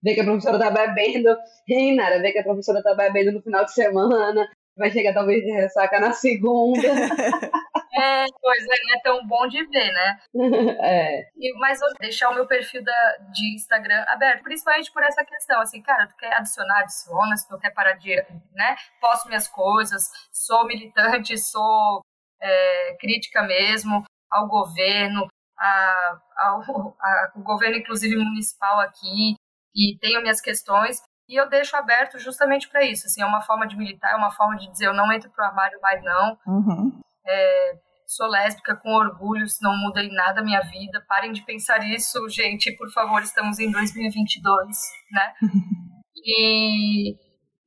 [0.06, 1.36] vê que a professora tá bebendo,
[1.68, 5.42] hein, Nara, vê que a professora tá bebendo no final de semana, vai chegar talvez
[5.42, 6.80] de ressaca na segunda.
[7.94, 10.18] É, pois é, não é tão bom de ver, né?
[10.86, 11.28] É.
[11.36, 15.60] E, mas vou deixar o meu perfil da, de Instagram aberto, principalmente por essa questão,
[15.60, 18.14] assim, cara, tu quer adicionar, adiciona, se tu quer parar de,
[18.52, 22.02] né, posto minhas coisas, sou militante, sou
[22.40, 25.26] é, crítica mesmo ao governo,
[25.58, 29.34] a, ao, a, ao governo inclusive municipal aqui,
[29.74, 33.06] e tenho minhas questões e eu deixo aberto justamente para isso.
[33.06, 35.44] Assim, é uma forma de militar, é uma forma de dizer eu não entro pro
[35.44, 36.38] armário mais não.
[36.46, 37.00] Uhum.
[37.28, 37.72] É,
[38.06, 41.04] sou lésbica com orgulho, não muda em nada a minha vida.
[41.08, 44.76] Parem de pensar isso, gente, por favor, estamos em 2022,
[45.10, 45.34] né?
[46.24, 47.16] e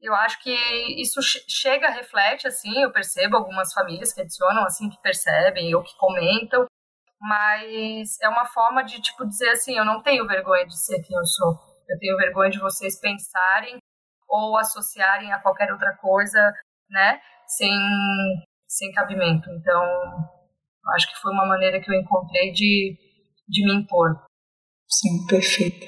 [0.02, 0.54] eu acho que
[1.02, 5.96] isso chega, reflete, assim, eu percebo algumas famílias que adicionam, assim, que percebem ou que
[5.98, 6.66] comentam,
[7.20, 11.18] mas é uma forma de tipo dizer assim, eu não tenho vergonha de ser quem
[11.18, 11.54] eu sou.
[11.90, 13.78] Eu tenho vergonha de vocês pensarem
[14.28, 16.54] ou associarem a qualquer outra coisa,
[16.90, 17.70] né, sem
[18.70, 19.50] sem cabimento.
[19.50, 19.84] Então,
[20.96, 22.98] acho que foi uma maneira que eu encontrei de
[23.50, 24.24] de me impor.
[24.88, 25.88] Sim, perfeito.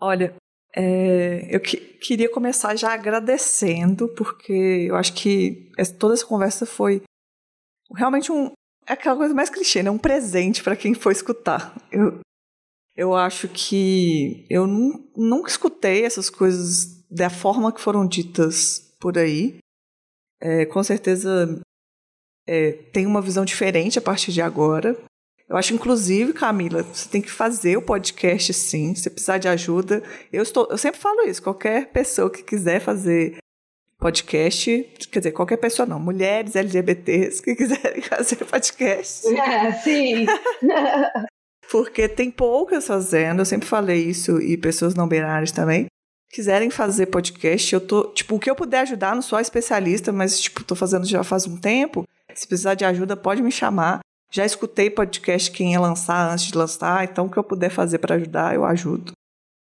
[0.00, 0.34] Olha,
[0.74, 7.02] é, eu que, queria começar já agradecendo, porque eu acho que toda essa conversa foi
[7.94, 8.52] realmente um.
[8.86, 9.90] É aquela coisa mais clichê, né?
[9.90, 11.74] Um presente para quem for escutar.
[11.90, 12.20] Eu,
[12.94, 19.58] eu acho que eu nunca escutei essas coisas da forma que foram ditas por aí.
[20.40, 21.60] É, com certeza
[22.46, 24.96] é, tem uma visão diferente a partir de agora.
[25.48, 28.94] Eu acho, inclusive, Camila, você tem que fazer o podcast sim.
[28.94, 30.66] Se precisar de ajuda, eu estou.
[30.70, 31.42] Eu sempre falo isso.
[31.42, 33.36] Qualquer pessoa que quiser fazer
[33.98, 39.26] podcast, quer dizer, qualquer pessoa não, mulheres LGBTs que quiserem fazer podcast.
[39.34, 40.26] É, sim.
[41.70, 45.86] Porque tem poucas fazendo, eu sempre falei isso, e pessoas não binárias também.
[46.30, 50.38] Quiserem fazer podcast, eu tô, tipo, o que eu puder ajudar, não sou especialista, mas,
[50.38, 52.04] tipo, tô fazendo já faz um tempo.
[52.34, 54.00] Se precisar de ajuda, pode me chamar.
[54.32, 57.98] Já escutei podcast quem ia lançar antes de lançar, então o que eu puder fazer
[57.98, 59.12] para ajudar, eu ajudo.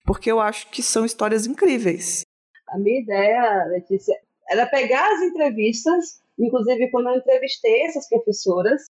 [0.04, 2.22] Porque eu acho que são histórias incríveis.
[2.68, 4.14] A minha ideia, Letícia,
[4.50, 8.82] era pegar as entrevistas, inclusive quando eu entrevistei essas professoras,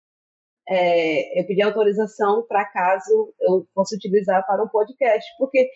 [0.69, 5.71] é, eu pedi autorização para caso eu fosse utilizar para um podcast, porque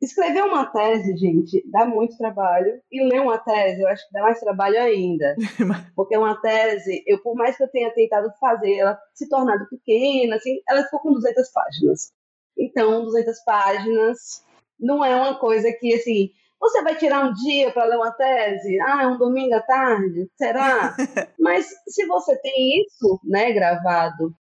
[0.00, 2.80] Escrever uma tese, gente, dá muito trabalho.
[2.90, 5.34] E ler uma tese, eu acho que dá mais trabalho ainda.
[5.96, 10.36] Porque uma tese, eu por mais que eu tenha tentado fazer ela se tornado pequena,
[10.36, 12.12] assim, ela ficou com 200 páginas.
[12.58, 14.44] Então, 200 páginas
[14.78, 16.30] não é uma coisa que, assim,
[16.60, 18.80] você vai tirar um dia para ler uma tese?
[18.80, 20.28] Ah, é um domingo à tarde?
[20.36, 20.94] Será?
[21.38, 24.34] Mas se você tem isso, né, gravado,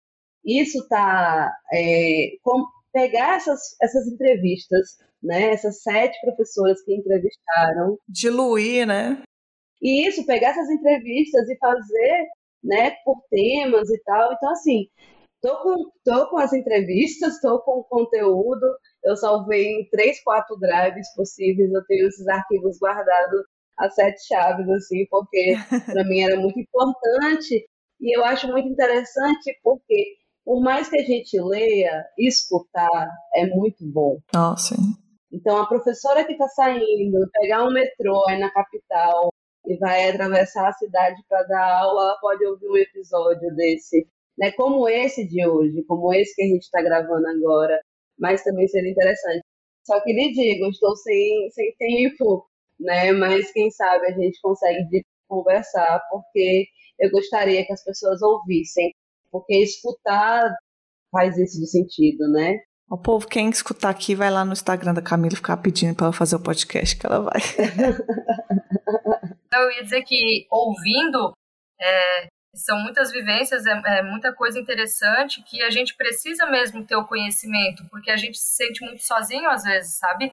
[0.44, 5.50] isso tá, é, com, pegar essas, essas entrevistas, né?
[5.50, 7.98] Essas sete professoras que entrevistaram.
[8.08, 9.22] Diluir, né?
[9.82, 12.28] E isso, pegar essas entrevistas e fazer,
[12.62, 14.32] né, por temas e tal.
[14.32, 14.86] Então, assim,
[15.42, 18.66] tô com, tô com as entrevistas, tô com o conteúdo,
[19.04, 23.42] eu salvei em três, quatro drives possíveis, eu tenho esses arquivos guardados
[23.78, 25.54] as sete chaves, assim, porque
[25.92, 27.66] para mim era muito importante.
[28.00, 33.84] E eu acho muito interessante porque, por mais que a gente leia, escutar é muito
[33.86, 34.18] bom.
[34.32, 34.76] Nossa.
[35.34, 39.32] Então, a professora que está saindo, pegar um metrô aí na capital
[39.66, 44.06] e vai atravessar a cidade para dar aula, pode ouvir um episódio desse,
[44.38, 44.52] né?
[44.52, 47.80] Como esse de hoje, como esse que a gente está gravando agora,
[48.16, 49.42] mas também seria interessante.
[49.84, 52.46] Só que lhe digo, estou sem, sem tempo,
[52.78, 53.10] né?
[53.12, 56.66] Mas quem sabe a gente consegue conversar, porque
[57.00, 58.94] eu gostaria que as pessoas ouvissem,
[59.32, 60.54] porque escutar
[61.10, 62.60] faz isso de sentido, né?
[62.88, 66.12] O povo, quem escutar aqui, vai lá no Instagram da Camila ficar pedindo para ela
[66.12, 67.40] fazer o podcast que ela vai.
[69.54, 71.32] Eu ia dizer que ouvindo
[71.80, 76.96] é, são muitas vivências, é, é, muita coisa interessante que a gente precisa mesmo ter
[76.96, 80.30] o conhecimento, porque a gente se sente muito sozinho às vezes, sabe?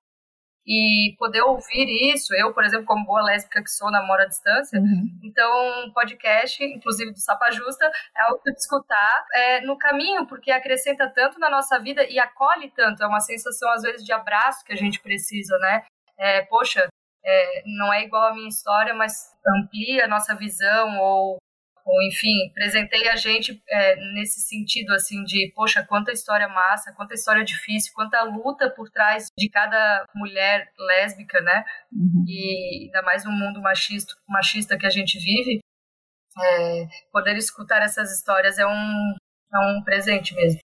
[0.65, 4.79] E poder ouvir isso, eu, por exemplo, como boa lésbica que sou, namoro à distância,
[4.79, 5.19] uhum.
[5.23, 7.85] então podcast, inclusive do Sapa Justa,
[8.15, 12.71] é algo que escutar é, no caminho, porque acrescenta tanto na nossa vida e acolhe
[12.75, 15.83] tanto, é uma sensação às vezes de abraço que a gente precisa, né?
[16.17, 16.87] É, poxa,
[17.25, 19.13] é, não é igual a minha história, mas
[19.47, 21.37] amplia a nossa visão ou
[21.85, 27.13] ou enfim, apresentei a gente é, nesse sentido assim de, poxa, quanta história massa, quanta
[27.13, 31.65] história difícil, quanta luta por trás de cada mulher lésbica, né?
[31.91, 32.25] Uhum.
[32.27, 35.59] E ainda mais no mundo machista, machista que a gente vive,
[36.39, 39.15] é, poder escutar essas histórias é um,
[39.53, 40.59] é um presente mesmo.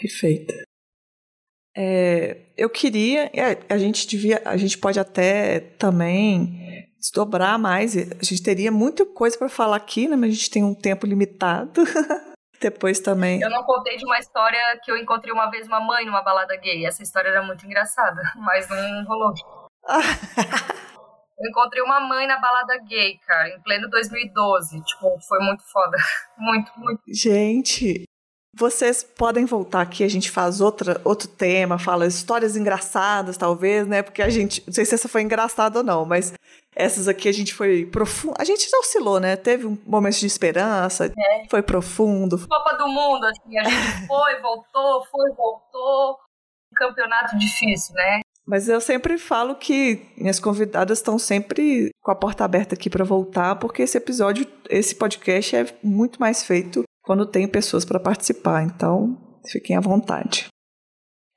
[0.00, 0.54] Perfeito.
[1.76, 7.94] É, eu queria, é, a gente devia, a gente pode até também desdobrar mais.
[7.96, 10.16] A gente teria muita coisa para falar aqui, né?
[10.16, 11.82] Mas a gente tem um tempo limitado.
[12.60, 13.42] Depois também.
[13.42, 16.56] Eu não contei de uma história que eu encontrei uma vez uma mãe numa balada
[16.56, 16.86] gay.
[16.86, 19.34] Essa história era muito engraçada, mas não rolou.
[21.38, 24.82] eu encontrei uma mãe na balada gay, cara, em pleno 2012.
[24.82, 25.98] Tipo, foi muito foda.
[26.38, 27.02] Muito, muito.
[27.06, 28.04] Gente,
[28.56, 34.00] vocês podem voltar aqui, a gente faz outra, outro tema, fala histórias engraçadas, talvez, né?
[34.02, 34.62] Porque a gente.
[34.64, 36.32] Não sei se essa foi engraçada ou não, mas
[36.74, 38.34] essas aqui a gente foi profundo.
[38.38, 39.36] A gente oscilou, né?
[39.36, 41.48] Teve um momento de esperança, é.
[41.48, 42.38] foi profundo.
[42.48, 46.18] Copa do Mundo, assim, a gente foi, voltou, foi, voltou.
[46.72, 48.20] Um campeonato difícil, né?
[48.46, 53.04] Mas eu sempre falo que minhas convidadas estão sempre com a porta aberta aqui para
[53.04, 58.62] voltar, porque esse episódio, esse podcast é muito mais feito quando tem pessoas para participar.
[58.62, 59.16] Então,
[59.50, 60.48] fiquem à vontade.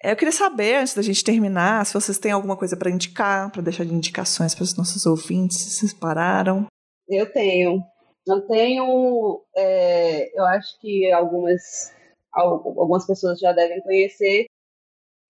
[0.03, 3.52] É, eu queria saber, antes da gente terminar, se vocês têm alguma coisa para indicar,
[3.52, 6.68] para deixar de indicações para os nossos ouvintes, se vocês pararam.
[7.07, 7.82] Eu tenho.
[8.28, 11.94] Eu tenho, é, eu acho que algumas,
[12.32, 14.45] algumas pessoas já devem conhecer,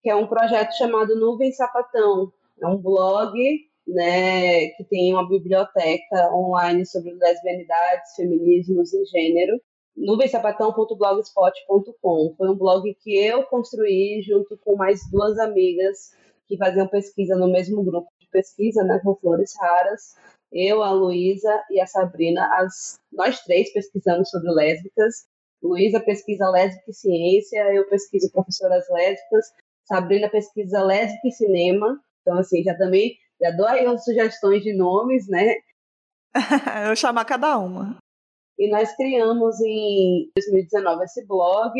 [0.02, 2.32] que é um projeto chamado Nuvem Sapatão.
[2.60, 3.32] É um blog
[3.86, 9.58] né, que tem uma biblioteca online sobre lesbianidades, feminismos e gênero
[9.98, 12.34] nuvensapatão.blogspot.com.
[12.36, 16.12] Foi um blog que eu construí junto com mais duas amigas
[16.46, 20.14] que faziam pesquisa no mesmo grupo de pesquisa, né, com flores raras.
[20.50, 25.26] Eu, a Luísa e a Sabrina, as, nós três pesquisamos sobre lésbicas.
[25.62, 29.52] Luísa pesquisa lésbica e ciência, eu pesquiso professoras lésbicas,
[29.84, 32.00] Sabrina pesquisa lésbica e cinema.
[32.22, 35.56] Então, assim, já também já dou aí umas sugestões de nomes, né?
[36.88, 37.98] eu chamar cada uma.
[38.58, 41.72] E nós criamos em 2019 esse blog,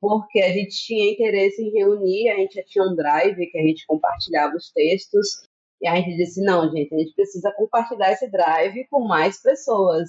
[0.00, 3.62] porque a gente tinha interesse em reunir, a gente já tinha um drive que a
[3.62, 5.42] gente compartilhava os textos,
[5.80, 10.08] e a gente disse: não, gente, a gente precisa compartilhar esse drive com mais pessoas.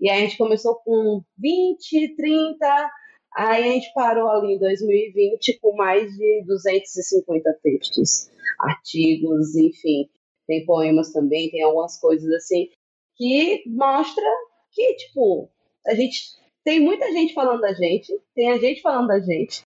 [0.00, 2.90] E a gente começou com 20, 30,
[3.34, 10.08] aí a gente parou ali em 2020 com mais de 250 textos, artigos, enfim.
[10.46, 12.70] Tem poemas também, tem algumas coisas assim,
[13.14, 14.24] que mostra
[14.72, 15.50] que, tipo,
[15.86, 19.64] a gente tem muita gente falando da gente, tem a gente falando da gente,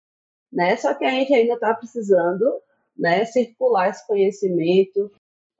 [0.52, 0.76] né?
[0.76, 2.60] Só que a gente ainda está precisando,
[2.97, 5.10] né, circular esse conhecimento,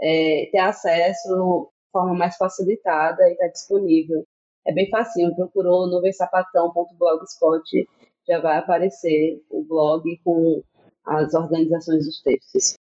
[0.01, 4.25] é, ter acesso de forma mais facilitada e está disponível.
[4.67, 7.89] É bem facinho, procurou nuvensapatão.blogspot,
[8.27, 10.63] já vai aparecer o blog com
[11.05, 12.75] as organizações dos textos.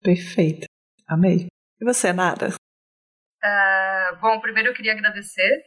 [0.00, 0.66] Perfeito.
[1.08, 1.48] Amei.
[1.80, 2.50] E você, Nara?
[2.50, 5.64] Uh, bom, primeiro eu queria agradecer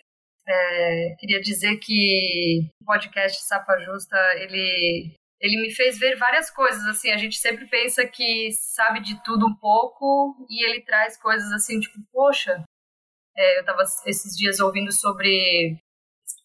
[0.48, 6.86] é, queria dizer que o podcast Sapa Justa, ele, ele me fez ver várias coisas,
[6.86, 11.52] assim, a gente sempre pensa que sabe de tudo um pouco e ele traz coisas
[11.52, 12.64] assim, tipo, poxa,
[13.36, 15.78] é, eu estava esses dias ouvindo sobre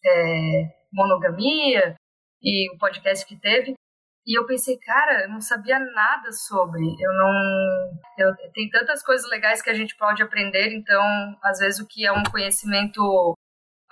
[0.05, 1.95] é, monogamia
[2.43, 3.75] e o podcast que teve,
[4.27, 6.85] e eu pensei, cara, eu não sabia nada sobre.
[7.01, 7.91] Eu não.
[8.19, 11.03] Eu, tem tantas coisas legais que a gente pode aprender, então,
[11.43, 13.35] às vezes, o que é um conhecimento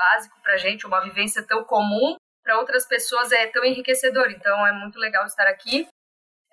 [0.00, 4.30] básico para gente, uma vivência tão comum, para outras pessoas é tão enriquecedor.
[4.30, 5.86] Então é muito legal estar aqui.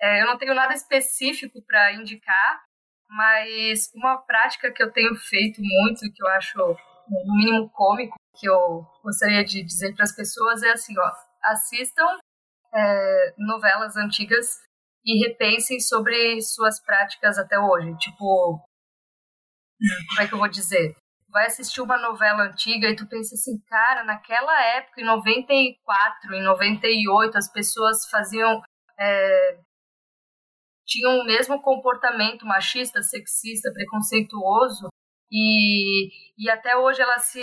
[0.00, 2.62] É, eu não tenho nada específico para indicar,
[3.08, 8.48] mas uma prática que eu tenho feito muito, que eu acho no mínimo cômico, que
[8.48, 11.12] eu gostaria de dizer para as pessoas é assim, ó,
[11.42, 12.06] assistam
[12.74, 14.60] é, novelas antigas
[15.04, 17.96] e repensem sobre suas práticas até hoje.
[17.96, 18.60] Tipo,
[20.10, 20.94] como é que eu vou dizer?
[21.30, 26.42] Vai assistir uma novela antiga e tu pensa assim, cara, naquela época, em 94, em
[26.42, 28.62] 98, as pessoas faziam.
[28.98, 29.58] É,
[30.86, 34.88] tinham o mesmo comportamento machista, sexista, preconceituoso,
[35.30, 37.42] e, e até hoje ela se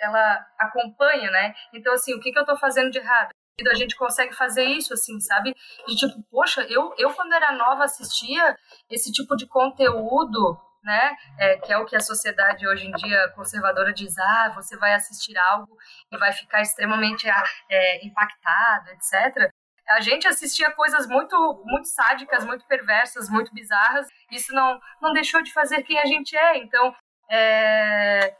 [0.00, 1.54] ela acompanha, né?
[1.74, 3.30] Então, assim, o que, que eu tô fazendo de errado?
[3.70, 5.54] A gente consegue fazer isso, assim, sabe?
[5.86, 8.56] De tipo, poxa, eu, eu quando era nova assistia
[8.88, 10.56] esse tipo de conteúdo
[10.88, 11.14] né?
[11.38, 14.94] É, que é o que a sociedade hoje em dia conservadora diz: ah, você vai
[14.94, 15.76] assistir algo
[16.10, 19.52] e vai ficar extremamente ah, é, impactado, etc.
[19.90, 24.06] A gente assistia coisas muito, muito sádicas, muito perversas, muito bizarras.
[24.30, 26.58] Isso não, não deixou de fazer quem a gente é.
[26.58, 26.94] Então,
[27.30, 28.34] é,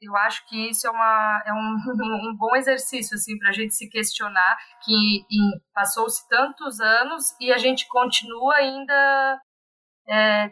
[0.00, 1.76] eu acho que isso é, uma, é um,
[2.30, 5.24] um bom exercício assim, para a gente se questionar que
[5.72, 9.40] passou-se tantos anos e a gente continua ainda
[10.08, 10.50] é,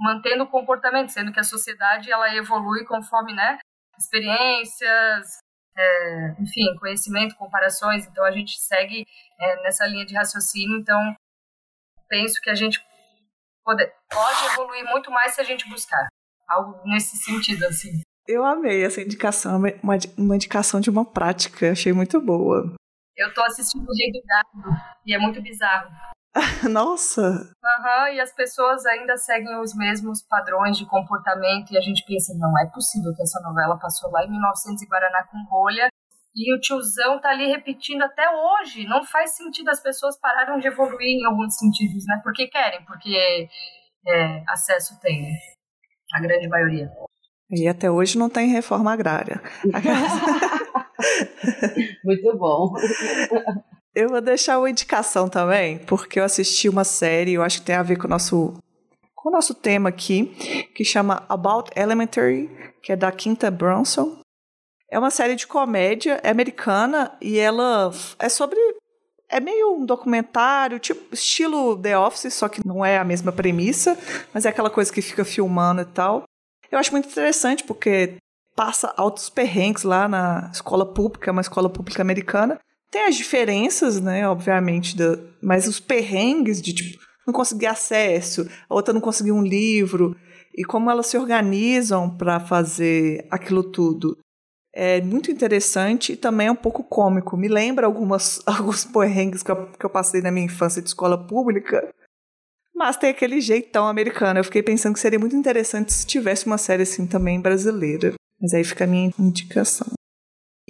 [0.00, 3.58] mantendo o comportamento, sendo que a sociedade ela evolui conforme, né,
[3.98, 5.38] experiências,
[5.76, 8.06] é, enfim, conhecimento, comparações.
[8.06, 9.04] Então a gente segue
[9.38, 10.80] é, nessa linha de raciocínio.
[10.80, 11.14] Então
[12.08, 12.82] penso que a gente
[13.64, 16.08] pode, pode evoluir muito mais se a gente buscar
[16.48, 18.00] algo nesse sentido, assim.
[18.26, 22.74] Eu amei essa indicação, uma, uma indicação de uma prática, achei muito boa.
[23.16, 25.90] Eu tô assistindo o Rei do Gado e é muito bizarro.
[26.70, 27.20] Nossa!
[27.20, 32.32] Uhum, e as pessoas ainda seguem os mesmos padrões de comportamento e a gente pensa,
[32.38, 35.88] não é possível que essa novela passou lá em 1900 e Guaraná com rolha
[36.34, 38.86] e o tiozão tá ali repetindo até hoje.
[38.86, 42.20] Não faz sentido, as pessoas pararam de evoluir em alguns sentidos, né?
[42.22, 43.48] Porque querem, porque
[44.06, 45.32] é, acesso tem, né?
[46.14, 46.90] A grande maioria.
[47.50, 49.42] E até hoje não tem reforma agrária.
[52.04, 52.74] Muito bom.
[54.00, 57.76] Eu vou deixar uma indicação também, porque eu assisti uma série, eu acho que tem
[57.76, 58.54] a ver com o nosso
[59.14, 60.24] com o nosso tema aqui,
[60.74, 62.48] que chama About Elementary,
[62.82, 64.18] que é da Quinta Bronson.
[64.90, 68.58] É uma série de comédia, é americana e ela é sobre
[69.28, 73.98] é meio um documentário, tipo estilo The Office, só que não é a mesma premissa,
[74.32, 76.24] mas é aquela coisa que fica filmando e tal.
[76.72, 78.16] Eu acho muito interessante porque
[78.56, 82.58] passa altos perrengues lá na escola pública, uma escola pública americana.
[82.90, 84.96] Tem as diferenças, né, obviamente,
[85.40, 90.16] mas os perrengues de tipo não conseguir acesso, a outra não conseguir um livro
[90.54, 94.18] e como elas se organizam para fazer aquilo tudo
[94.72, 97.36] é muito interessante e também é um pouco cômico.
[97.36, 101.18] Me lembra algumas, alguns perrengues que eu, que eu passei na minha infância de escola
[101.26, 101.88] pública,
[102.74, 104.38] mas tem aquele jeitão americano.
[104.38, 108.14] Eu fiquei pensando que seria muito interessante se tivesse uma série assim também brasileira.
[108.40, 109.88] Mas aí fica a minha indicação.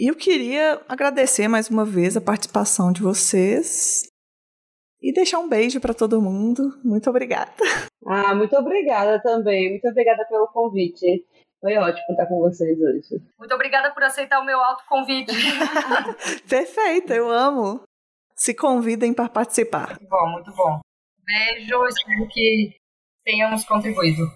[0.00, 4.08] E eu queria agradecer mais uma vez a participação de vocês
[4.98, 6.62] e deixar um beijo para todo mundo.
[6.82, 7.52] Muito obrigada.
[8.06, 9.68] Ah, muito obrigada também.
[9.68, 11.22] Muito obrigada pelo convite.
[11.60, 13.22] Foi ótimo estar com vocês hoje.
[13.38, 15.34] Muito obrigada por aceitar o meu autoconvite.
[16.48, 17.82] Perfeito, eu amo.
[18.34, 19.98] Se convidem para participar.
[20.00, 20.80] Muito bom, muito bom.
[21.26, 22.74] Beijo, espero que
[23.22, 24.32] tenhamos contribuído.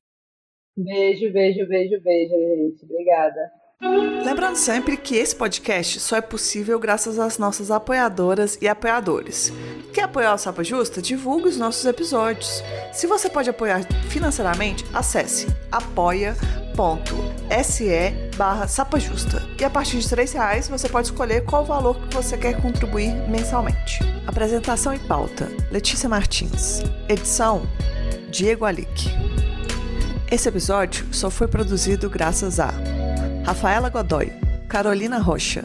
[0.76, 2.84] Beijo, beijo, beijo, beijo, gente.
[2.84, 3.63] Obrigada.
[3.80, 9.52] Lembrando sempre que esse podcast só é possível graças às nossas apoiadoras e apoiadores.
[9.92, 11.02] Quer apoiar o Sapa Justa?
[11.02, 12.62] Divulgue os nossos episódios.
[12.92, 16.34] Se você pode apoiar financeiramente, acesse apoia.se
[18.36, 19.42] barra sapajusta.
[19.60, 23.12] E a partir de R$ reais você pode escolher qual valor que você quer contribuir
[23.28, 24.00] mensalmente.
[24.26, 26.80] Apresentação e pauta: Letícia Martins.
[27.08, 27.68] Edição:
[28.30, 29.10] Diego Alic.
[30.30, 32.72] Esse episódio só foi produzido graças a
[33.44, 34.32] Rafaela Godoy,
[34.70, 35.64] Carolina Rocha,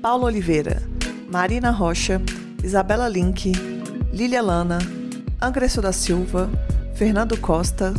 [0.00, 0.80] Paulo Oliveira,
[1.28, 2.22] Marina Rocha,
[2.62, 3.52] Isabela Link,
[4.12, 4.78] Lilia Lana,
[5.42, 6.48] Angresso da Silva,
[6.94, 7.92] Fernando Costa,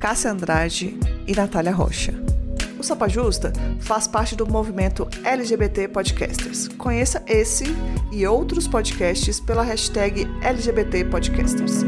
[0.00, 0.98] Cássia Andrade
[1.28, 2.12] e Natália Rocha.
[2.76, 6.66] O Sapa Justa faz parte do movimento LGBT Podcasters.
[6.66, 7.64] Conheça esse
[8.10, 11.84] e outros podcasts pela hashtag LGBT Podcasters.